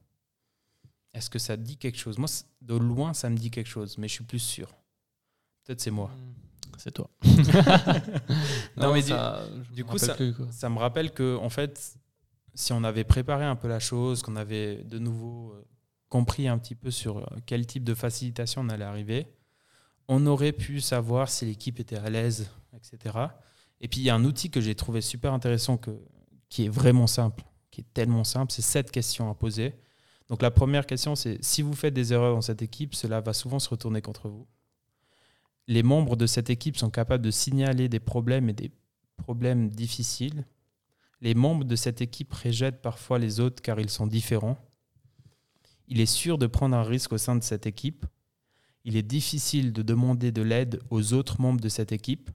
Est-ce 1.12 1.28
que 1.28 1.38
ça 1.38 1.56
dit 1.56 1.76
quelque 1.76 1.98
chose? 1.98 2.18
Moi, 2.18 2.28
de 2.62 2.76
loin, 2.76 3.14
ça 3.14 3.28
me 3.30 3.36
dit 3.36 3.50
quelque 3.50 3.68
chose, 3.68 3.98
mais 3.98 4.08
je 4.08 4.14
suis 4.14 4.24
plus 4.24 4.38
sûr. 4.38 4.68
Peut-être 5.64 5.80
c'est 5.80 5.90
moi. 5.90 6.08
Mm. 6.08 6.34
C'est 6.78 6.92
toi. 6.92 7.10
non, 8.76 8.94
mais 8.94 9.02
du, 9.72 9.84
coup, 9.84 9.98
ça, 9.98 10.16
ça, 10.50 10.70
me 10.70 10.78
rappelle 10.78 11.12
que, 11.12 11.36
en 11.36 11.50
fait, 11.50 11.98
si 12.54 12.72
on 12.72 12.84
avait 12.84 13.04
préparé 13.04 13.44
un 13.44 13.56
peu 13.56 13.68
la 13.68 13.80
chose, 13.80 14.22
qu'on 14.22 14.36
avait 14.36 14.76
de 14.84 14.98
nouveau 14.98 15.52
euh, 15.52 15.64
compris 16.08 16.48
un 16.48 16.56
petit 16.58 16.74
peu 16.74 16.90
sur 16.90 17.18
euh, 17.18 17.24
quel 17.44 17.66
type 17.66 17.84
de 17.84 17.92
facilitation 17.92 18.62
on 18.62 18.68
allait 18.70 18.84
arriver, 18.84 19.26
on 20.08 20.26
aurait 20.26 20.52
pu 20.52 20.80
savoir 20.80 21.28
si 21.28 21.44
l'équipe 21.44 21.78
était 21.80 21.96
à 21.96 22.08
l'aise, 22.08 22.50
etc. 22.74 23.18
Et 23.80 23.88
puis 23.88 24.00
il 24.00 24.04
y 24.04 24.10
a 24.10 24.14
un 24.14 24.24
outil 24.24 24.50
que 24.50 24.60
j'ai 24.60 24.74
trouvé 24.74 25.00
super 25.00 25.32
intéressant 25.32 25.80
qui 26.48 26.66
est 26.66 26.68
vraiment 26.68 27.06
simple, 27.06 27.44
qui 27.70 27.80
est 27.80 27.92
tellement 27.94 28.24
simple, 28.24 28.52
c'est 28.52 28.62
sept 28.62 28.90
questions 28.90 29.30
à 29.30 29.34
poser. 29.34 29.74
Donc 30.28 30.42
la 30.42 30.50
première 30.50 30.86
question, 30.86 31.16
c'est 31.16 31.42
si 31.42 31.62
vous 31.62 31.74
faites 31.74 31.94
des 31.94 32.12
erreurs 32.12 32.34
dans 32.34 32.40
cette 32.40 32.62
équipe, 32.62 32.94
cela 32.94 33.20
va 33.20 33.32
souvent 33.32 33.58
se 33.58 33.68
retourner 33.68 34.02
contre 34.02 34.28
vous. 34.28 34.46
Les 35.66 35.82
membres 35.82 36.16
de 36.16 36.26
cette 36.26 36.50
équipe 36.50 36.76
sont 36.76 36.90
capables 36.90 37.24
de 37.24 37.30
signaler 37.30 37.88
des 37.88 38.00
problèmes 38.00 38.48
et 38.48 38.52
des 38.52 38.70
problèmes 39.16 39.70
difficiles. 39.70 40.44
Les 41.20 41.34
membres 41.34 41.64
de 41.64 41.76
cette 41.76 42.00
équipe 42.00 42.32
rejettent 42.32 42.82
parfois 42.82 43.18
les 43.18 43.40
autres 43.40 43.62
car 43.62 43.80
ils 43.80 43.90
sont 43.90 44.06
différents. 44.06 44.58
Il 45.88 46.00
est 46.00 46.06
sûr 46.06 46.38
de 46.38 46.46
prendre 46.46 46.76
un 46.76 46.82
risque 46.82 47.12
au 47.12 47.18
sein 47.18 47.36
de 47.36 47.42
cette 47.42 47.66
équipe. 47.66 48.06
Il 48.84 48.96
est 48.96 49.02
difficile 49.02 49.72
de 49.72 49.82
demander 49.82 50.32
de 50.32 50.42
l'aide 50.42 50.80
aux 50.90 51.12
autres 51.12 51.40
membres 51.40 51.60
de 51.60 51.68
cette 51.68 51.92
équipe 51.92 52.30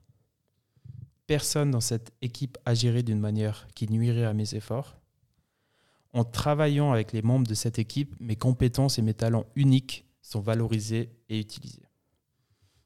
personne 1.26 1.70
dans 1.70 1.80
cette 1.80 2.12
équipe 2.22 2.58
agirait 2.64 3.02
d'une 3.02 3.20
manière 3.20 3.66
qui 3.74 3.90
nuirait 3.90 4.24
à 4.24 4.32
mes 4.32 4.54
efforts. 4.54 4.96
En 6.12 6.24
travaillant 6.24 6.92
avec 6.92 7.12
les 7.12 7.22
membres 7.22 7.46
de 7.46 7.54
cette 7.54 7.78
équipe, 7.78 8.14
mes 8.20 8.36
compétences 8.36 8.98
et 8.98 9.02
mes 9.02 9.14
talents 9.14 9.46
uniques 9.54 10.06
sont 10.22 10.40
valorisés 10.40 11.10
et 11.28 11.38
utilisés. 11.38 11.82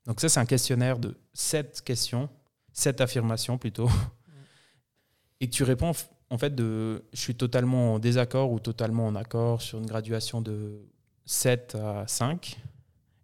Donc 0.06 0.20
ça, 0.20 0.28
c'est 0.28 0.40
un 0.40 0.46
questionnaire 0.46 0.98
de 0.98 1.16
sept 1.32 1.82
questions, 1.82 2.28
sept 2.72 3.00
affirmations 3.00 3.58
plutôt. 3.58 3.88
Et 5.42 5.48
tu 5.48 5.62
réponds 5.64 5.92
en 6.28 6.36
fait 6.36 6.54
de 6.54 7.04
je 7.12 7.20
suis 7.20 7.34
totalement 7.34 7.94
en 7.94 7.98
désaccord 7.98 8.52
ou 8.52 8.60
totalement 8.60 9.06
en 9.06 9.14
accord 9.14 9.62
sur 9.62 9.78
une 9.78 9.86
graduation 9.86 10.42
de 10.42 10.82
7 11.24 11.76
à 11.76 12.06
5. 12.06 12.60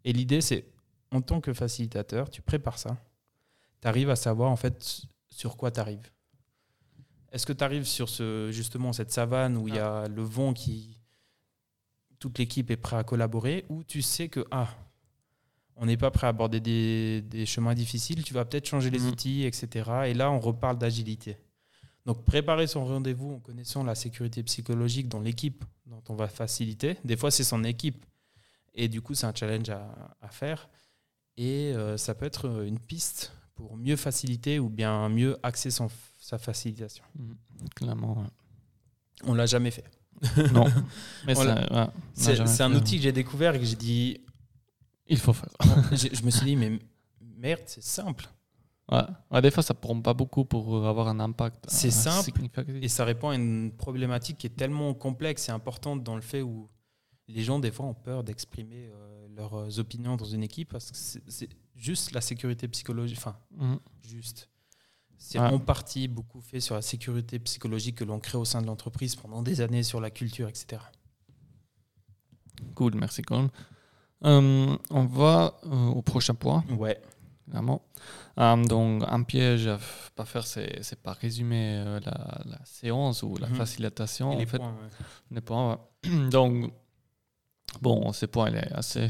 Et 0.04 0.12
l'idée, 0.12 0.40
c'est 0.40 0.64
en 1.10 1.20
tant 1.20 1.40
que 1.40 1.52
facilitateur, 1.52 2.30
tu 2.30 2.40
prépares 2.40 2.78
ça 2.78 2.96
tu 3.80 3.88
arrives 3.88 4.10
à 4.10 4.16
savoir 4.16 4.50
en 4.50 4.56
fait 4.56 5.02
sur 5.30 5.56
quoi 5.56 5.70
tu 5.70 5.80
arrives. 5.80 6.10
Est-ce 7.32 7.46
que 7.46 7.52
tu 7.52 7.64
arrives 7.64 7.84
sur 7.84 8.08
ce, 8.08 8.50
justement 8.52 8.92
cette 8.92 9.12
savane 9.12 9.56
où 9.56 9.68
il 9.68 9.74
y 9.74 9.78
a 9.78 10.02
ah. 10.02 10.08
le 10.08 10.22
vent 10.22 10.52
qui. 10.52 10.98
Toute 12.18 12.38
l'équipe 12.38 12.70
est 12.70 12.78
prête 12.78 12.98
à 12.98 13.04
collaborer, 13.04 13.66
ou 13.68 13.84
tu 13.84 14.00
sais 14.00 14.30
que 14.30 14.42
ah, 14.50 14.74
on 15.76 15.84
n'est 15.84 15.98
pas 15.98 16.10
prêt 16.10 16.26
à 16.26 16.30
aborder 16.30 16.60
des, 16.60 17.20
des, 17.20 17.44
chemins 17.44 17.74
difficiles, 17.74 18.24
tu 18.24 18.32
vas 18.32 18.46
peut-être 18.46 18.66
changer 18.66 18.88
les 18.88 19.00
mm. 19.00 19.08
outils, 19.08 19.44
etc. 19.44 19.90
Et 20.06 20.14
là, 20.14 20.30
on 20.30 20.40
reparle 20.40 20.78
d'agilité. 20.78 21.36
Donc, 22.06 22.24
préparer 22.24 22.66
son 22.66 22.86
rendez-vous 22.86 23.34
en 23.34 23.40
connaissant 23.40 23.84
la 23.84 23.94
sécurité 23.94 24.42
psychologique 24.44 25.08
dans 25.08 25.20
l'équipe 25.20 25.62
dont 25.84 26.02
on 26.08 26.14
va 26.14 26.28
faciliter. 26.28 26.96
Des 27.04 27.18
fois, 27.18 27.30
c'est 27.30 27.44
son 27.44 27.64
équipe. 27.64 28.06
Et 28.74 28.88
du 28.88 29.02
coup, 29.02 29.14
c'est 29.14 29.26
un 29.26 29.34
challenge 29.34 29.68
à, 29.68 30.16
à 30.22 30.28
faire. 30.28 30.70
Et 31.36 31.72
euh, 31.74 31.98
ça 31.98 32.14
peut 32.14 32.24
être 32.24 32.64
une 32.64 32.78
piste 32.78 33.32
pour 33.56 33.76
mieux 33.76 33.96
faciliter 33.96 34.60
ou 34.60 34.68
bien 34.68 35.08
mieux 35.08 35.36
axer 35.42 35.70
son, 35.70 35.88
sa 36.18 36.38
facilitation. 36.38 37.02
Mmh, 37.18 37.32
clairement. 37.74 38.24
On 39.24 39.34
l'a 39.34 39.46
jamais 39.46 39.72
fait. 39.72 39.84
Non. 40.52 40.66
c'est 42.14 42.62
un 42.62 42.74
outil 42.74 42.96
que 42.96 43.02
j'ai 43.02 43.12
découvert 43.12 43.54
et 43.54 43.58
que 43.58 43.64
j'ai 43.64 43.76
dit. 43.76 44.20
Il 45.08 45.18
faut 45.18 45.32
faire. 45.32 45.50
je, 45.92 46.24
me 46.24 46.30
suis 46.30 46.46
dit, 46.46 46.56
mais 46.56 46.78
merde, 47.20 47.62
c'est 47.66 47.82
simple. 47.82 48.28
Ouais. 48.90 49.42
des 49.42 49.50
fois, 49.50 49.62
ça 49.62 49.74
ne 49.74 49.78
prend 49.78 50.00
pas 50.00 50.14
beaucoup 50.14 50.44
pour 50.44 50.86
avoir 50.86 51.08
un 51.08 51.18
impact. 51.20 51.66
C'est 51.68 51.90
simple 51.90 52.30
et 52.80 52.88
ça 52.88 53.04
répond 53.04 53.30
à 53.30 53.34
une 53.34 53.72
problématique 53.72 54.38
qui 54.38 54.46
est 54.46 54.56
tellement 54.56 54.94
complexe 54.94 55.48
et 55.48 55.52
importante 55.52 56.04
dans 56.04 56.14
le 56.14 56.22
fait 56.22 56.42
où 56.42 56.68
les 57.28 57.42
gens, 57.42 57.58
des 57.58 57.72
fois, 57.72 57.86
ont 57.86 57.94
peur 57.94 58.22
d'exprimer 58.22 58.90
euh, 58.92 59.28
leurs 59.34 59.78
opinions 59.80 60.16
dans 60.16 60.24
une 60.24 60.44
équipe 60.44 60.72
parce 60.72 60.90
que 60.90 60.96
c'est 61.26 61.48
juste 61.76 62.12
la 62.12 62.20
sécurité 62.20 62.66
psychologique. 62.68 63.18
Enfin, 63.18 63.36
mhm. 63.52 63.78
juste. 64.02 64.48
C'est 65.18 65.38
en 65.38 65.58
partie 65.58 66.08
beaucoup 66.08 66.40
fait 66.40 66.60
sur 66.60 66.74
la 66.74 66.82
sécurité 66.82 67.38
psychologique 67.38 67.96
que 67.96 68.04
l'on 68.04 68.20
crée 68.20 68.38
au 68.38 68.44
sein 68.44 68.60
de 68.60 68.66
l'entreprise 68.66 69.16
pendant 69.16 69.42
des 69.42 69.60
années, 69.60 69.82
sur 69.82 70.00
la 70.00 70.10
culture, 70.10 70.48
etc. 70.48 70.82
Cool, 72.74 72.94
merci 72.94 73.22
Colin. 73.22 73.50
Euh, 74.24 74.76
on 74.90 75.04
va 75.04 75.58
euh, 75.64 75.86
au 75.88 76.02
prochain 76.02 76.34
point. 76.34 76.64
Ouais. 76.78 77.00
Vraiment. 77.48 77.82
Euh, 78.38 78.56
donc, 78.64 79.04
un 79.06 79.22
piège 79.22 79.66
à 79.66 79.78
pas 80.14 80.24
faire, 80.24 80.46
c'est 80.46 81.02
pas 81.02 81.12
résumer 81.12 81.82
la, 82.04 82.42
la, 82.44 82.64
séance 82.64 83.22
ou 83.22 83.36
la 83.36 83.48
mhm. 83.48 83.54
facilitation. 83.54 84.30
en 84.30 84.46
fait, 84.46 84.60
les 85.30 85.40
points, 85.40 85.80
Donc, 86.30 86.72
Bon, 87.82 88.12
ce 88.12 88.26
point 88.26 88.50
il 88.50 88.56
est 88.56 88.72
assez, 88.74 89.06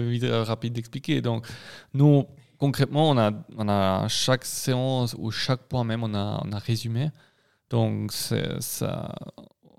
vite, 0.00 0.24
euh, 0.24 0.44
rapide 0.44 0.72
d'expliquer. 0.74 1.20
Donc, 1.20 1.46
nous, 1.94 2.24
concrètement, 2.58 3.10
on 3.10 3.18
a, 3.18 3.32
a 3.68 4.08
chaque 4.08 4.44
séance 4.44 5.14
ou 5.18 5.30
chaque 5.30 5.62
point 5.62 5.84
même, 5.84 6.04
on 6.04 6.14
a, 6.14 6.42
on 6.44 6.52
a 6.52 6.58
résumé. 6.58 7.10
Donc, 7.70 8.12
ça, 8.12 9.14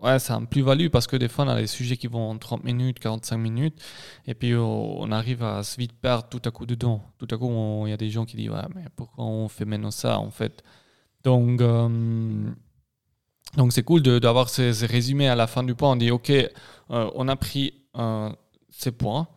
ouais, 0.02 0.20
c'est 0.20 0.34
un 0.34 0.46
plus-value 0.46 0.88
parce 0.90 1.08
que 1.08 1.16
des 1.16 1.28
fois, 1.28 1.46
on 1.46 1.50
a 1.50 1.60
des 1.62 1.68
sujets 1.68 1.98
qui 1.98 2.08
vont 2.08 2.32
en 2.32 2.38
30 2.38 2.64
minutes, 2.64 3.00
45 3.00 3.38
minutes, 3.38 3.82
et 4.28 4.34
puis 4.34 4.56
on 4.56 5.12
arrive 5.12 5.44
à 5.44 5.64
se 5.64 5.78
vite 5.78 5.94
perdre 5.94 6.28
tout 6.30 6.42
à 6.46 6.52
coup 6.52 6.66
dedans. 6.66 7.04
Tout 7.18 7.28
à 7.32 7.38
coup, 7.38 7.84
il 7.86 7.90
y 7.92 7.94
a 7.94 7.98
des 7.98 8.10
gens 8.10 8.26
qui 8.26 8.38
disent 8.38 8.50
Ouais, 8.50 8.62
mais 8.76 8.86
pourquoi 8.96 9.26
on 9.26 9.48
fait 9.48 9.66
maintenant 9.66 9.92
ça 9.92 10.20
en 10.20 10.32
fait? 10.32 10.64
Donc, 11.24 11.62
euh, 11.62 12.50
donc 13.58 13.74
c'est 13.74 13.84
cool 13.84 14.02
d'avoir 14.02 14.50
ces, 14.50 14.72
résumés 14.86 15.28
à 15.28 15.36
la 15.36 15.48
fin 15.48 15.64
du 15.64 15.76
point. 15.76 15.92
On 15.92 15.96
dit 15.96 16.12
Ok, 16.12 16.30
euh, 16.32 16.50
on 16.90 17.28
a 17.28 17.36
pris 17.36 17.74
ces 18.70 18.92
points. 18.92 19.28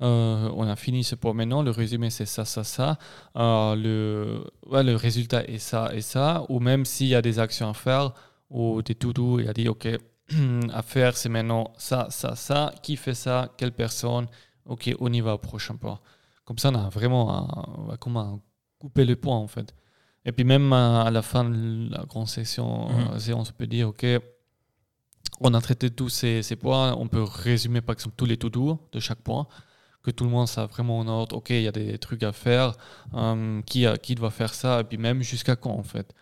on 0.00 0.68
a 0.68 0.76
fini 0.76 1.04
ce 1.04 1.14
point 1.14 1.32
maintenant, 1.32 1.62
le 1.62 1.70
résumé 1.70 2.10
c'est 2.10 2.26
ça, 2.26 2.44
ça, 2.44 2.64
ça. 2.64 2.98
le, 3.34 4.44
ouais, 4.66 4.82
le 4.82 4.96
résultat 4.96 5.44
est 5.44 5.58
ça 5.58 5.94
et 5.94 6.00
ça. 6.00 6.44
Ou 6.48 6.60
même 6.60 6.84
s'il 6.84 7.08
y 7.08 7.14
a 7.14 7.22
des 7.22 7.38
actions 7.38 7.70
à 7.70 7.74
faire, 7.74 8.12
ou 8.50 8.82
des 8.82 8.94
to-do 8.94 9.40
et 9.40 9.48
a 9.48 9.52
dit, 9.52 9.68
OK, 9.68 9.88
à 10.72 10.82
faire, 10.82 11.16
c'est 11.16 11.28
maintenant 11.28 11.72
ça, 11.76 12.06
ça, 12.10 12.34
ça. 12.34 12.72
Qui 12.82 12.96
fait 12.96 13.14
ça? 13.14 13.50
Quelle 13.56 13.72
personne? 13.72 14.26
OK, 14.66 14.94
on 15.00 15.12
y 15.12 15.20
va 15.20 15.34
au 15.34 15.38
prochain 15.38 15.76
point. 15.76 16.00
Comme 16.44 16.58
ça, 16.58 16.70
on 16.70 16.74
a 16.74 16.88
vraiment 16.88 17.90
un, 17.90 17.96
comment 17.96 18.40
couper 18.78 19.04
le 19.04 19.16
point, 19.16 19.36
en 19.36 19.48
fait. 19.48 19.74
Et 20.24 20.32
puis 20.32 20.44
même 20.44 20.72
à 20.72 21.10
la 21.10 21.20
fin 21.20 21.44
de 21.44 21.90
la 21.90 22.04
grande 22.04 22.28
session, 22.28 22.88
mhm. 22.88 23.34
on 23.34 23.44
se 23.44 23.52
peut 23.52 23.66
dire, 23.66 23.88
OK, 23.88 24.06
on 25.40 25.54
a 25.54 25.60
traité 25.60 25.90
tous 25.90 26.08
ces, 26.08 26.42
ces 26.42 26.56
points, 26.56 26.94
on 26.94 27.08
peut 27.08 27.22
résumer 27.22 27.80
par 27.80 27.94
exemple 27.94 28.14
tous 28.16 28.26
les 28.26 28.36
to-do 28.36 28.78
de 28.92 29.00
chaque 29.00 29.20
point, 29.20 29.46
que 30.02 30.10
tout 30.10 30.24
le 30.24 30.30
monde 30.30 30.48
soit 30.48 30.66
vraiment 30.66 30.98
en 30.98 31.08
ordre, 31.08 31.36
OK, 31.36 31.50
il 31.50 31.62
y 31.62 31.68
a 31.68 31.72
des 31.72 31.98
trucs 31.98 32.22
à 32.22 32.32
faire, 32.32 32.76
euh, 33.14 33.62
qui, 33.62 33.86
qui 34.02 34.14
doit 34.14 34.30
faire 34.30 34.54
ça, 34.54 34.80
et 34.80 34.84
puis 34.84 34.98
même 34.98 35.22
jusqu'à 35.22 35.56
quand, 35.56 35.72
en 35.72 35.82
fait. 35.82 36.14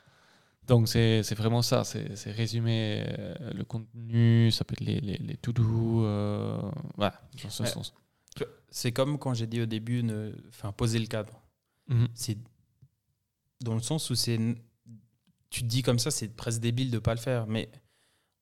Donc 0.68 0.88
c'est 0.88 1.34
vraiment 1.34 1.60
ça, 1.60 1.82
c'est 1.84 2.30
résumer 2.30 3.04
euh, 3.18 3.50
le 3.52 3.64
contenu, 3.64 4.50
ça 4.52 4.64
peut 4.64 4.74
être 4.74 4.80
les, 4.80 5.00
les, 5.00 5.18
les 5.18 5.36
to-do, 5.36 6.04
euh, 6.04 6.56
voilà, 6.96 7.20
dans 7.42 7.50
ce 7.50 7.64
sens. 7.64 7.92
C'est 8.70 8.92
comme 8.92 9.18
quand 9.18 9.34
j'ai 9.34 9.46
dit 9.46 9.60
au 9.60 9.66
début, 9.66 10.02
ne, 10.02 10.32
enfin, 10.48 10.72
poser 10.72 10.98
le 10.98 11.06
cadre. 11.06 11.42
Mhm. 11.88 12.08
C'est 12.14 12.38
dans 13.60 13.74
le 13.74 13.80
sens 13.80 14.08
où 14.10 14.14
c'est, 14.14 14.38
tu 15.50 15.62
te 15.62 15.66
dis 15.66 15.82
comme 15.82 15.98
ça, 15.98 16.10
c'est 16.10 16.28
presque 16.28 16.60
débile 16.60 16.90
de 16.90 16.98
pas 16.98 17.14
le 17.14 17.20
faire, 17.20 17.46
mais 17.46 17.70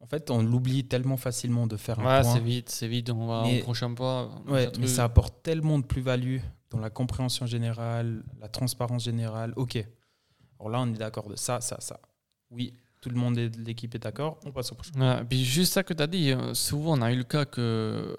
en 0.00 0.06
fait, 0.06 0.30
on 0.30 0.42
l'oublie 0.42 0.84
tellement 0.84 1.16
facilement 1.16 1.66
de 1.66 1.76
faire 1.76 2.00
un 2.00 2.18
ouais, 2.18 2.24
c'est 2.24 2.40
vite, 2.40 2.70
c'est 2.70 2.88
vite, 2.88 3.10
on 3.10 3.26
va 3.26 3.44
au 3.44 3.58
prochain 3.60 3.92
point. 3.94 4.30
Ouais, 4.48 4.70
mais 4.80 4.86
ça 4.86 5.04
apporte 5.04 5.42
tellement 5.42 5.78
de 5.78 5.84
plus-value 5.84 6.38
dans 6.70 6.80
la 6.80 6.90
compréhension 6.90 7.46
générale, 7.46 8.24
la 8.40 8.48
transparence 8.48 9.04
générale. 9.04 9.52
Ok, 9.56 9.76
alors 10.58 10.70
là, 10.70 10.80
on 10.80 10.88
est 10.92 10.98
d'accord 10.98 11.28
de 11.28 11.36
ça, 11.36 11.60
ça, 11.60 11.76
ça 11.80 12.00
oui, 12.50 12.74
tout 13.00 13.10
le 13.10 13.16
monde 13.16 13.36
de 13.36 13.50
l'équipe 13.58 13.94
est 13.94 13.98
d'accord, 13.98 14.38
on 14.44 14.52
passe 14.52 14.72
au 14.72 14.74
prochain. 14.74 15.24
puis 15.28 15.44
juste 15.44 15.72
ça 15.72 15.82
que 15.82 15.94
tu 15.94 16.02
as 16.02 16.06
dit, 16.06 16.32
euh, 16.32 16.54
souvent 16.54 16.98
on 16.98 17.02
a 17.02 17.12
eu 17.12 17.16
le 17.16 17.24
cas 17.24 17.44
que, 17.44 18.16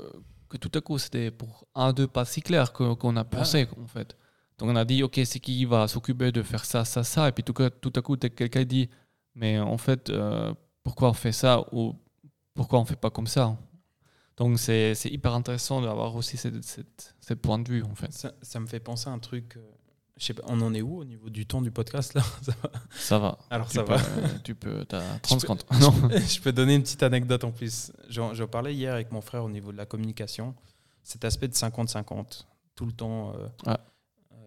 que 0.49 0.57
tout 0.57 0.71
à 0.73 0.81
coup 0.81 0.97
c'était 0.97 1.31
pour 1.31 1.67
un, 1.75 1.93
deux 1.93 2.07
pas 2.07 2.25
si 2.25 2.41
clair 2.41 2.71
qu'on 2.73 3.15
a 3.15 3.23
pensé 3.23 3.67
en 3.81 3.87
fait. 3.87 4.15
Donc 4.57 4.69
on 4.69 4.75
a 4.75 4.85
dit, 4.85 5.01
ok, 5.01 5.19
c'est 5.25 5.39
qui 5.39 5.65
va 5.65 5.87
s'occuper 5.87 6.31
de 6.31 6.43
faire 6.43 6.65
ça, 6.65 6.85
ça, 6.85 7.03
ça, 7.03 7.27
et 7.27 7.31
puis 7.31 7.43
tout, 7.43 7.53
tout 7.53 7.93
à 7.95 8.01
coup 8.01 8.15
quelqu'un 8.15 8.63
dit, 8.63 8.89
mais 9.33 9.59
en 9.59 9.77
fait, 9.77 10.09
euh, 10.09 10.53
pourquoi 10.83 11.09
on 11.09 11.13
fait 11.13 11.31
ça 11.31 11.65
ou 11.71 11.95
pourquoi 12.53 12.79
on 12.79 12.85
fait 12.85 12.95
pas 12.95 13.09
comme 13.09 13.27
ça 13.27 13.57
donc 14.41 14.57
c'est 14.57 14.95
hyper 15.05 15.33
intéressant 15.33 15.81
d'avoir 15.81 16.15
aussi 16.15 16.35
cette, 16.35 16.63
cette, 16.63 17.41
point 17.41 17.59
de 17.59 17.69
vue 17.69 17.83
en 17.83 17.93
fait. 17.93 18.11
Ça, 18.11 18.33
ça, 18.41 18.59
me 18.59 18.65
fait 18.65 18.79
penser 18.79 19.07
à 19.07 19.11
un 19.11 19.19
truc, 19.19 19.55
euh, 19.55 19.61
je 20.17 20.25
sais 20.25 20.33
pas, 20.33 20.41
on 20.47 20.59
en 20.61 20.73
est 20.73 20.81
où 20.81 20.97
au 20.97 21.05
niveau 21.05 21.29
du 21.29 21.45
temps 21.45 21.61
du 21.61 21.69
podcast 21.69 22.15
là? 22.15 22.23
Ça 22.91 23.19
va. 23.19 23.37
Alors 23.51 23.67
tu 23.67 23.75
ça 23.75 23.83
peux, 23.83 23.93
va. 23.93 24.01
tu 24.43 24.55
peux, 24.55 24.85
as 24.91 25.19
30 25.19 25.41
secondes. 25.41 25.63
Non. 25.79 25.93
Je 26.09 26.41
peux 26.41 26.51
donner 26.51 26.73
une 26.73 26.81
petite 26.81 27.03
anecdote 27.03 27.43
en 27.43 27.51
plus. 27.51 27.91
J'en 28.09 28.47
parlais 28.47 28.73
hier 28.73 28.93
avec 28.93 29.11
mon 29.11 29.21
frère 29.21 29.43
au 29.43 29.49
niveau 29.49 29.71
de 29.71 29.77
la 29.77 29.85
communication. 29.85 30.55
Cet 31.03 31.23
aspect 31.23 31.47
de 31.47 31.53
50-50. 31.53 32.45
Tout 32.73 32.85
le 32.87 32.93
temps, 32.93 33.35
euh, 33.35 33.47
euh, 33.67 34.37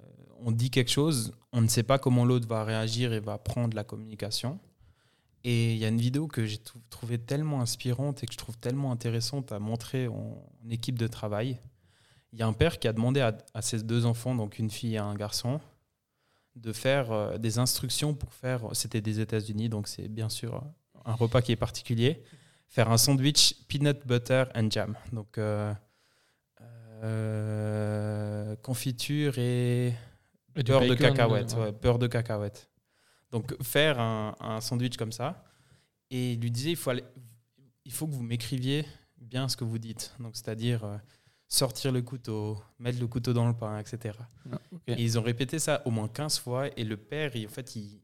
on 0.40 0.51
dit 0.51 0.70
quelque 0.70 0.90
chose, 0.90 1.35
on 1.53 1.61
ne 1.61 1.68
sait 1.68 1.83
pas 1.85 1.99
comment 1.99 2.25
l'autre 2.25 2.49
va 2.49 2.64
réagir 2.64 3.12
et 3.12 3.20
va 3.20 3.38
prendre 3.38 3.77
la 3.77 3.85
communication. 3.85 4.59
Et 5.44 5.74
il 5.74 5.78
y 5.78 5.85
a 5.85 5.88
une 5.88 6.00
vidéo 6.00 6.26
que 6.26 6.46
j'ai 6.46 6.59
trouvée 6.88 7.18
tellement 7.18 7.61
inspirante 7.61 8.22
et 8.22 8.26
que 8.26 8.33
je 8.33 8.38
trouve 8.38 8.57
tellement 8.57 8.92
intéressante 8.92 9.52
à 9.52 9.59
montrer 9.59 10.09
en 10.09 10.42
équipe 10.70 10.98
de 10.98 11.07
travail 11.07 11.59
il 12.35 12.40
y 12.40 12.42
a 12.42 12.46
un 12.48 12.52
père 12.52 12.80
qui 12.80 12.88
a 12.88 12.92
demandé 12.92 13.20
à, 13.20 13.62
ses 13.62 13.85
deux 13.85 14.07
enfants, 14.07 14.35
donc 14.35 14.59
une 14.59 14.68
fille 14.68 14.94
et 14.96 14.98
un 14.98 15.14
garçon, 15.14 15.61
de 16.57 16.72
faire 16.72 17.12
euh, 17.12 17.38
des 17.38 17.59
instructions 17.59 18.12
pour 18.12 18.35
faire, 18.35 18.62
c'était 18.72 19.00
des 19.00 19.20
États-Unis, 19.20 19.68
donc 19.68 19.87
c'est 19.87 20.09
bien 20.09 20.28
sûr 20.28 20.62
un 21.04 21.14
repas 21.14 21.42
qui 21.42 21.52
est 21.52 21.57
particulier, 21.57 22.24
faire 22.68 22.90
un 22.90 22.98
sandwich 22.98 23.54
peanut 23.68 24.04
butter 24.04 24.44
and 24.57 24.68
jam. 24.70 24.96
Donc 25.12 25.38
euh, 25.38 25.72
euh, 27.04 28.57
confiture 28.57 29.38
et, 29.38 29.92
beurre 30.57 30.88
de 30.88 30.94
cacahuète. 30.94 31.57
beurre 31.80 32.00
de 32.00 32.09
cacahuète. 32.09 32.68
Donc 33.35 33.61
faire 33.62 33.99
un, 33.99 34.61
sandwich 34.61 34.97
comme 34.97 35.11
ça. 35.11 35.44
Et 36.09 36.35
il 36.35 36.40
lui 36.40 36.53
disait, 36.53 36.70
il 36.70 36.77
faut, 36.77 36.92
il 37.85 37.92
faut 37.92 38.07
que 38.07 38.12
vous 38.12 38.23
m'écriviez 38.23 38.87
bien 39.18 39.49
ce 39.49 39.57
que 39.57 39.64
vous 39.64 39.79
dites. 39.79 40.14
Donc 40.20 40.37
c'est-à-dire 40.37 41.01
sortir 41.49 41.90
le 41.90 42.01
couteau, 42.03 42.62
mettre 42.79 43.01
le 43.01 43.09
couteau 43.09 43.33
dans 43.33 43.49
le 43.49 43.55
pain, 43.55 43.79
etc. 43.81 44.16
Ah, 44.53 44.59
et 44.87 45.03
ils 45.03 45.18
ont 45.18 45.23
répété 45.23 45.59
ça 45.59 45.83
au 45.85 45.90
moins 45.90 46.07
15 46.09 46.38
fois 46.38 46.68
et 46.77 46.85
le 46.85 46.97
père, 46.97 47.35
il, 47.35 47.47
en 47.47 47.51
fait, 47.51 47.75
il, 47.75 48.01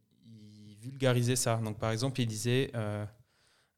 vulgarisait 0.80 1.36
ça. 1.36 1.56
Donc 1.62 1.78
par 1.78 1.90
exemple, 1.90 2.20
il 2.20 2.26
disait 2.26 2.70
euh, 2.74 3.04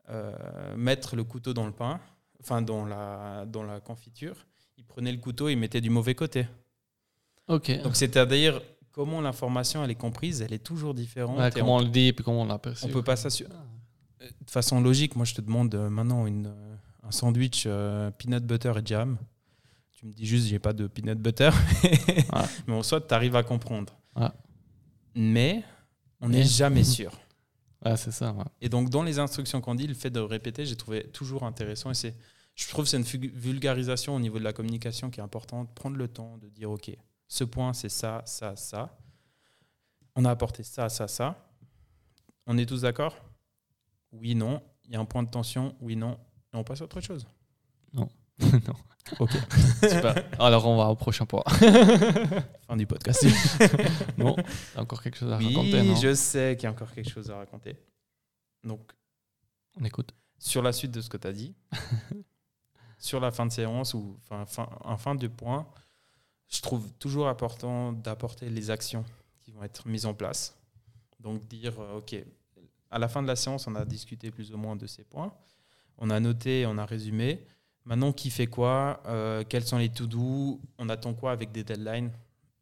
euh, 0.08 0.76
mettre 0.76 1.16
le 1.16 1.24
couteau 1.24 1.52
dans 1.52 1.66
le 1.66 1.72
pain, 1.72 2.00
enfin 2.40 2.62
dans 2.62 2.86
la, 2.86 3.44
dans 3.44 3.64
la 3.64 3.80
confiture, 3.80 4.46
il 4.78 4.84
prenait 4.84 5.12
le 5.12 5.18
couteau 5.18 5.48
et 5.48 5.52
il 5.52 5.58
mettait 5.58 5.80
du 5.80 5.90
mauvais 5.90 6.14
côté. 6.14 6.46
Ok. 7.48 7.82
Donc 7.82 7.96
c'est-à-dire 7.96 8.62
comment 8.92 9.20
l'information 9.20 9.82
elle 9.84 9.90
est 9.90 9.96
comprise, 9.96 10.42
elle 10.42 10.52
est 10.52 10.62
toujours 10.62 10.94
différente. 10.94 11.52
comment 11.54 11.76
on, 11.76 11.80
le 11.80 11.88
dit 11.88 12.08
et 12.08 12.12
puis 12.12 12.24
comment 12.24 12.42
on 12.42 12.46
l'aperçoit. 12.46 12.88
On 12.88 12.92
peut 12.92 13.02
pas 13.02 13.16
s'assurer. 13.16 13.50
Ah. 13.52 14.24
De 14.44 14.50
façon 14.50 14.80
logique, 14.80 15.16
moi 15.16 15.24
je 15.24 15.34
te 15.34 15.40
demande 15.40 15.74
euh, 15.74 15.90
maintenant 15.90 16.26
une, 16.26 16.54
un 17.02 17.10
sandwich 17.10 17.66
peanut 18.18 18.44
butter 18.44 18.72
et 18.76 18.86
jam 18.86 19.18
tu 20.02 20.06
me 20.06 20.12
dis 20.12 20.26
juste 20.26 20.48
j'ai 20.48 20.58
pas 20.58 20.72
de 20.72 20.88
peanut 20.88 21.16
butter, 21.18 21.50
mais 22.66 22.74
en 22.74 22.82
soit 22.82 23.00
tu 23.00 23.14
arrives 23.14 23.36
à 23.36 23.44
comprendre. 23.44 23.92
Mais 25.14 25.62
on 26.20 26.28
n'est 26.28 26.42
jamais 26.42 26.82
sûr. 26.82 27.12
c'est 27.96 28.10
ça. 28.10 28.34
Et 28.60 28.68
donc 28.68 28.90
dans 28.90 29.04
les 29.04 29.20
instructions 29.20 29.60
qu'on 29.60 29.76
dit, 29.76 29.86
le 29.86 29.94
fait 29.94 30.10
de 30.10 30.18
répéter, 30.18 30.66
j'ai 30.66 30.76
trouvé 30.76 31.04
toujours 31.08 31.44
intéressant 31.44 31.90
et 31.90 31.94
c'est 31.94 32.14
je 32.54 32.68
trouve 32.68 32.84
que 32.84 32.90
c'est 32.90 32.98
une 32.98 33.30
vulgarisation 33.30 34.14
au 34.14 34.20
niveau 34.20 34.38
de 34.38 34.44
la 34.44 34.52
communication 34.52 35.08
qui 35.08 35.20
est 35.20 35.22
importante, 35.22 35.74
prendre 35.74 35.96
le 35.96 36.06
temps 36.08 36.36
de 36.38 36.48
dire 36.48 36.70
OK, 36.70 36.90
ce 37.32 37.44
point 37.44 37.72
c'est 37.72 37.88
ça, 37.88 38.20
ça, 38.26 38.54
ça. 38.56 38.94
On 40.14 40.26
a 40.26 40.30
apporté 40.30 40.62
ça, 40.62 40.90
ça, 40.90 41.08
ça. 41.08 41.50
On 42.46 42.58
est 42.58 42.66
tous 42.66 42.82
d'accord? 42.82 43.16
Oui, 44.12 44.34
non. 44.34 44.62
Il 44.84 44.92
y 44.92 44.96
a 44.96 45.00
un 45.00 45.06
point 45.06 45.22
de 45.22 45.30
tension? 45.30 45.74
Oui, 45.80 45.96
non. 45.96 46.18
Et 46.52 46.58
on 46.58 46.62
passe 46.62 46.82
à 46.82 46.84
autre 46.84 47.00
chose. 47.00 47.26
Non. 47.94 48.10
non. 48.38 48.74
Ok. 49.18 49.30
Alors 50.38 50.66
on 50.66 50.76
va 50.76 50.88
au 50.88 50.94
prochain 50.94 51.24
point. 51.24 51.42
fin 52.66 52.76
du 52.76 52.86
podcast. 52.86 53.26
bon, 54.18 54.36
encore 54.76 55.02
quelque 55.02 55.16
chose 55.16 55.32
à 55.32 55.38
oui, 55.38 55.56
raconter 55.56 55.80
Oui, 55.80 55.96
je 56.02 56.12
sais 56.12 56.54
qu'il 56.56 56.64
y 56.64 56.66
a 56.66 56.70
encore 56.70 56.92
quelque 56.92 57.08
chose 57.08 57.30
à 57.30 57.38
raconter. 57.38 57.78
Donc, 58.62 58.92
on 59.80 59.84
écoute. 59.86 60.12
Sur 60.38 60.60
la 60.60 60.72
suite 60.72 60.90
de 60.90 61.00
ce 61.00 61.08
que 61.08 61.16
tu 61.16 61.28
as 61.28 61.32
dit, 61.32 61.54
sur 62.98 63.20
la 63.20 63.30
fin 63.30 63.46
de 63.46 63.52
séance 63.52 63.94
ou 63.94 64.18
fin, 64.20 64.44
fin, 64.44 64.68
en 64.84 64.98
fin 64.98 65.14
de 65.14 65.28
point, 65.28 65.66
je 66.52 66.60
trouve 66.60 66.92
toujours 66.98 67.28
important 67.28 67.92
d'apporter 67.92 68.50
les 68.50 68.70
actions 68.70 69.04
qui 69.42 69.50
vont 69.52 69.62
être 69.62 69.88
mises 69.88 70.06
en 70.06 70.14
place. 70.14 70.54
Donc 71.18 71.46
dire, 71.48 71.80
euh, 71.80 71.98
OK, 71.98 72.14
à 72.90 72.98
la 72.98 73.08
fin 73.08 73.22
de 73.22 73.26
la 73.26 73.36
séance, 73.36 73.66
on 73.66 73.74
a 73.74 73.84
discuté 73.84 74.30
plus 74.30 74.52
ou 74.52 74.58
moins 74.58 74.76
de 74.76 74.86
ces 74.86 75.02
points. 75.02 75.32
On 75.98 76.10
a 76.10 76.20
noté, 76.20 76.66
on 76.66 76.76
a 76.76 76.84
résumé. 76.84 77.40
Maintenant, 77.84 78.12
qui 78.12 78.30
fait 78.30 78.46
quoi? 78.46 79.02
Euh, 79.06 79.44
Quels 79.48 79.64
sont 79.64 79.78
les 79.78 79.88
to-do? 79.88 80.60
On 80.78 80.88
attend 80.88 81.14
quoi 81.14 81.32
avec 81.32 81.52
des 81.52 81.64
deadlines? 81.64 82.12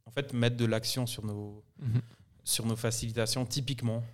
En 0.07 0.11
fait, 0.11 0.33
mettre 0.33 0.57
de 0.57 0.65
l'action 0.65 1.07
sur 1.07 1.25
nos, 1.25 1.63
mhm. 1.79 2.01
sur 2.45 2.67
nos 2.67 2.77
facilitations, 2.77 3.45
typiquement. 3.45 4.05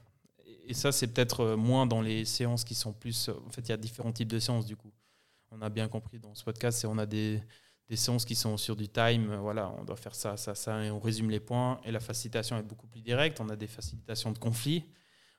Et 0.66 0.74
ça, 0.74 0.90
c'est 0.90 1.08
peut-être 1.08 1.40
euh, 1.40 1.56
moins 1.56 1.86
dans 1.86 2.00
les 2.00 2.24
séances 2.24 2.64
qui 2.64 2.74
sont 2.74 2.92
plus. 2.92 3.28
En 3.28 3.50
fait, 3.50 3.62
il 3.62 3.68
y 3.68 3.72
a 3.72 3.76
différents 3.76 4.12
types 4.12 4.28
de 4.28 4.38
séances, 4.38 4.66
du 4.66 4.76
coup. 4.76 4.90
On 5.50 5.60
a 5.60 5.68
bien 5.68 5.86
compris 5.88 6.18
dans 6.18 6.34
ce 6.34 6.42
podcast, 6.42 6.78
c'est 6.80 6.86
on 6.86 6.98
a 6.98 7.06
des, 7.06 7.40
des 7.88 7.96
séances 7.96 8.24
qui 8.24 8.34
sont 8.34 8.56
sur 8.56 8.76
du 8.76 8.88
time. 8.88 9.34
Voilà, 9.36 9.72
on 9.78 9.84
doit 9.84 9.96
faire 9.96 10.14
ça, 10.14 10.36
ça, 10.36 10.54
ça, 10.54 10.84
et 10.84 10.90
on 10.90 11.00
résume 11.00 11.30
les 11.30 11.40
points. 11.40 11.80
Et 11.84 11.90
la 11.90 12.00
facilitation 12.00 12.58
est 12.58 12.62
beaucoup 12.62 12.86
plus 12.86 13.00
directe. 13.00 13.40
On 13.40 13.48
a 13.48 13.56
des 13.56 13.68
facilitations 13.68 14.32
de 14.32 14.38
conflit. 14.38 14.84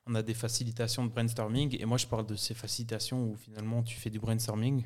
On 0.06 0.16
a 0.16 0.24
des 0.24 0.34
facilitations 0.34 1.06
de 1.06 1.10
brainstorming. 1.10 1.78
Et 1.80 1.86
moi, 1.86 1.98
je 1.98 2.08
parle 2.08 2.26
de 2.26 2.36
ces 2.36 2.54
facilitations 2.54 3.30
où 3.30 3.36
finalement, 3.36 3.84
tu 3.84 3.98
fais 3.98 4.10
du 4.10 4.20
brainstorming 4.20 4.86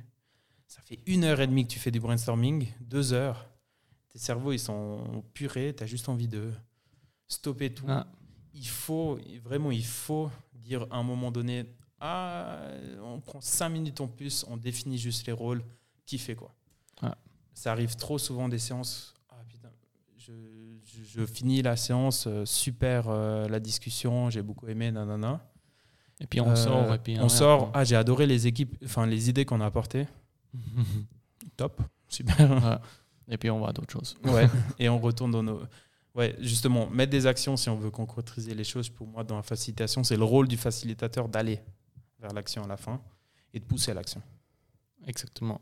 ça 0.72 0.82
fait 0.84 1.00
une 1.06 1.26
heure 1.26 1.42
et 1.42 1.48
demie 1.48 1.68
que 1.68 1.74
tu 1.74 1.80
fais 1.80 1.92
du 1.92 2.00
brainstorming, 2.00 2.66
deux 2.80 3.12
heures. 3.12 3.46
Tes 4.08 4.20
cerveaux, 4.20 4.54
ils 4.54 4.60
sont 4.60 5.22
purés, 5.34 5.76
tu 5.76 5.84
as 5.84 5.86
juste 5.86 6.08
envie 6.08 6.30
de 6.30 6.50
stopper 7.28 7.74
tout. 7.74 7.84
Ah. 7.90 8.08
Il 8.54 8.70
faut, 8.70 9.20
vraiment, 9.44 9.72
il 9.72 9.84
faut 9.84 10.32
dire 10.54 10.88
à 10.90 10.96
un 10.96 11.04
moment 11.04 11.30
donné, 11.30 11.66
ah, 12.00 12.62
on 13.04 13.20
prend 13.20 13.42
5 13.42 13.68
minutes 13.68 14.00
en 14.00 14.08
plus, 14.08 14.46
on 14.48 14.56
définit 14.56 14.98
juste 14.98 15.28
les 15.28 15.34
rôles, 15.34 15.62
qui 16.06 16.18
fait 16.18 16.36
quoi. 16.36 16.56
Ça 17.54 17.72
arrive 17.72 17.96
trop 17.96 18.18
souvent 18.18 18.50
des 18.50 18.60
séances. 18.60 19.14
Ah, 19.30 19.36
putain, 19.48 19.70
je, 20.18 21.26
finis 21.26 21.62
la 21.62 21.76
séance, 21.76 22.26
euh, 22.28 22.46
super 22.46 23.10
euh, 23.10 23.48
la 23.48 23.60
discussion, 23.60 24.30
j'ai 24.30 24.42
beaucoup 24.42 24.68
aimé, 24.68 24.92
nanana. 24.92 25.46
Et 26.20 26.28
puis 26.28 26.40
on 26.40 26.56
sort. 26.56 26.94
Et 26.94 27.00
puis 27.00 27.20
on 27.20 27.30
sort. 27.30 27.72
Ah, 27.74 27.84
j'ai 27.84 27.96
adoré 27.96 28.28
les 28.28 28.48
équipes, 28.48 28.78
enfin 28.86 29.06
les 29.06 29.30
idées 29.30 29.46
qu'on 29.46 29.62
a 29.62 29.66
apportées. 29.66 30.08
Top, 31.58 31.82
super. 32.08 32.80
Et 33.32 33.38
puis 33.38 33.50
on 33.50 33.62
va 33.62 33.70
à 33.70 33.74
d'autres 33.74 33.92
choses. 33.92 34.18
Ouais. 34.26 34.48
et 34.80 34.90
on 34.90 35.00
retourne 35.00 35.32
dans 35.32 35.42
nos. 35.42 35.62
Ouais, 36.14 36.36
justement, 36.40 36.90
mettre 36.90 37.12
des 37.12 37.26
actions 37.26 37.56
si 37.56 37.70
on 37.70 37.78
veut 37.78 37.90
concrétiser 37.90 38.54
les 38.54 38.66
choses, 38.66 38.90
pour 38.90 39.08
moi, 39.08 39.24
dans 39.24 39.38
la 39.38 39.44
facilitation, 39.44 40.04
c'est 40.04 40.18
le 40.18 40.26
rôle 40.26 40.50
du 40.50 40.58
facilitateur 40.58 41.30
d'aller 41.30 41.62
vers 42.20 42.34
l'action 42.34 42.66
à 42.66 42.68
la 42.68 42.76
fin 42.76 43.02
et 43.54 43.60
de 43.60 43.64
pousser 43.64 43.92
à 43.92 43.94
l'action. 43.94 44.22
Exactement. 45.08 45.62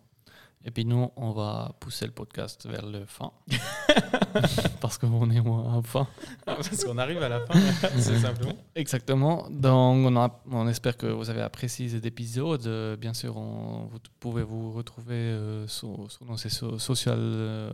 Et 0.66 0.72
puis 0.72 0.84
nous, 0.84 1.10
on 1.16 1.32
va 1.32 1.74
pousser 1.80 2.06
le 2.06 2.12
podcast 2.12 2.68
vers 2.68 2.86
le 2.86 3.06
fin. 3.06 3.32
Parce 4.82 4.98
qu'on 4.98 5.30
est 5.30 5.40
moins 5.40 5.78
à 5.78 5.82
fin. 5.82 6.06
Parce 6.46 6.84
qu'on 6.84 6.98
arrive 6.98 7.24
à 7.24 7.30
la 7.30 7.40
fin, 7.46 7.58
c'est 7.98 8.20
simplement. 8.20 8.56
Exactement. 8.76 9.48
Donc, 9.50 10.06
on, 10.06 10.18
a, 10.18 10.42
on, 10.52 10.68
espère 10.68 10.98
que 10.98 11.08
vous 11.08 11.30
avez 11.30 11.42
apprécié 11.42 11.88
cet 11.88 12.06
épisode. 12.06 12.68
Euh, 12.68 12.98
bien 12.98 13.14
sûr, 13.14 13.38
on, 13.38 13.88
vous 13.90 14.00
pouvez 14.20 14.44
vous 14.44 14.74
retrouver 14.74 15.16
euh, 15.16 15.66
sur, 15.68 16.10
nos 16.28 16.36
social, 16.36 17.20
euh, 17.20 17.72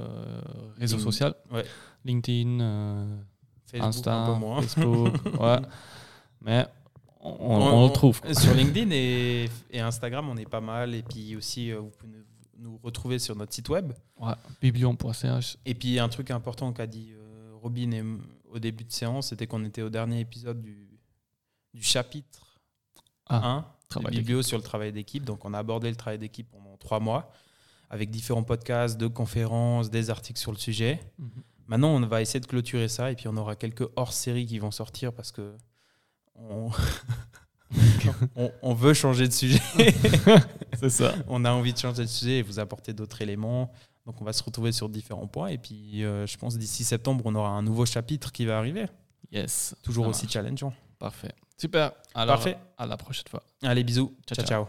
réseaux 0.79 0.99
sociaux. 0.99 1.33
Ouais. 1.51 1.65
LinkedIn, 2.05 3.07
Facebook, 3.65 3.87
Insta, 3.87 4.39
Facebook. 4.61 5.13
ouais. 5.39 5.59
Mais 6.39 6.67
on, 7.19 7.87
le 7.87 7.91
trouve. 7.91 8.21
Sur 8.31 8.53
LinkedIn 8.53 8.91
et, 8.91 9.49
et, 9.71 9.79
Instagram, 9.79 10.29
on 10.29 10.37
est 10.37 10.47
pas 10.47 10.61
mal. 10.61 10.93
Et 10.93 11.01
puis 11.01 11.35
aussi, 11.35 11.71
vous 11.71 11.89
pouvez 11.89 12.23
nous 12.57 12.79
retrouver 12.83 13.19
sur 13.19 13.35
notre 13.35 13.53
site 13.53 13.69
web. 13.69 13.93
Ouais, 14.17 14.33
biblion.ch. 14.61 15.57
Et 15.65 15.75
puis 15.75 15.99
un 15.99 16.09
truc 16.09 16.31
important 16.31 16.71
qu'a 16.73 16.87
dit 16.87 17.11
euh, 17.13 17.53
Robin 17.61 18.19
au 18.49 18.59
début 18.59 18.83
de 18.83 18.91
séance, 18.91 19.29
c'était 19.29 19.47
qu'on 19.47 19.63
était 19.65 19.81
au 19.81 19.89
dernier 19.89 20.19
épisode 20.19 20.61
du, 20.61 20.99
du 21.73 21.83
chapitre 21.83 22.59
ah, 23.27 23.65
1 23.95 24.01
de 24.01 24.09
Biblio 24.09 24.41
sur 24.41 24.57
le 24.57 24.63
travail 24.63 24.91
d'équipe. 24.91 25.25
Donc 25.25 25.45
on 25.45 25.53
a 25.53 25.59
abordé 25.59 25.89
le 25.89 25.95
travail 25.95 26.19
d'équipe 26.19 26.49
pendant 26.49 26.77
trois 26.77 26.99
mois 26.99 27.31
avec 27.89 28.09
différents 28.09 28.43
podcasts, 28.43 28.97
deux 28.97 29.09
conférences, 29.09 29.89
des 29.89 30.09
articles 30.09 30.39
sur 30.39 30.51
le 30.51 30.57
sujet. 30.57 30.99
Mhm. 31.17 31.29
Maintenant, 31.67 31.89
on 31.89 31.99
va 32.01 32.21
essayer 32.21 32.39
de 32.39 32.45
clôturer 32.45 32.87
ça 32.87 33.11
et 33.11 33.15
puis 33.15 33.27
on 33.27 33.37
aura 33.37 33.55
quelques 33.55 33.87
hors-séries 33.95 34.45
qui 34.45 34.59
vont 34.59 34.71
sortir 34.71 35.13
parce 35.13 35.31
que 35.31 35.55
on, 36.35 36.69
on, 38.61 38.73
veut 38.73 38.93
changer 38.93 39.27
de 39.27 39.33
sujet. 39.33 39.61
c'est 40.79 40.89
ça. 40.89 41.15
On 41.27 41.45
a 41.45 41.51
envie 41.51 41.73
de 41.73 41.77
changer 41.77 42.03
de 42.03 42.07
sujet 42.07 42.37
et 42.39 42.41
vous 42.41 42.59
apporter 42.59 42.93
d'autres 42.93 43.21
éléments. 43.21 43.71
Donc 44.05 44.21
on 44.21 44.25
va 44.25 44.33
se 44.33 44.43
retrouver 44.43 44.71
sur 44.71 44.89
différents 44.89 45.27
points. 45.27 45.47
Et 45.47 45.57
puis 45.57 46.03
euh, 46.03 46.25
je 46.27 46.37
pense 46.37 46.57
d'ici 46.57 46.83
septembre, 46.83 47.23
on 47.25 47.35
aura 47.35 47.49
un 47.49 47.63
nouveau 47.63 47.85
chapitre 47.85 48.31
qui 48.31 48.45
va 48.45 48.57
arriver. 48.57 48.85
Yes. 49.31 49.75
Toujours 49.83 50.07
aussi 50.07 50.27
challengeant. 50.29 50.73
Parfait. 50.99 51.33
Super. 51.57 51.91
Alors, 52.13 52.35
Parfait. 52.35 52.57
à 52.77 52.85
la 52.85 52.97
prochaine 52.97 53.27
fois. 53.29 53.43
Allez, 53.63 53.83
bisous. 53.83 54.13
ciao. 54.27 54.45
ciao. 54.45 54.67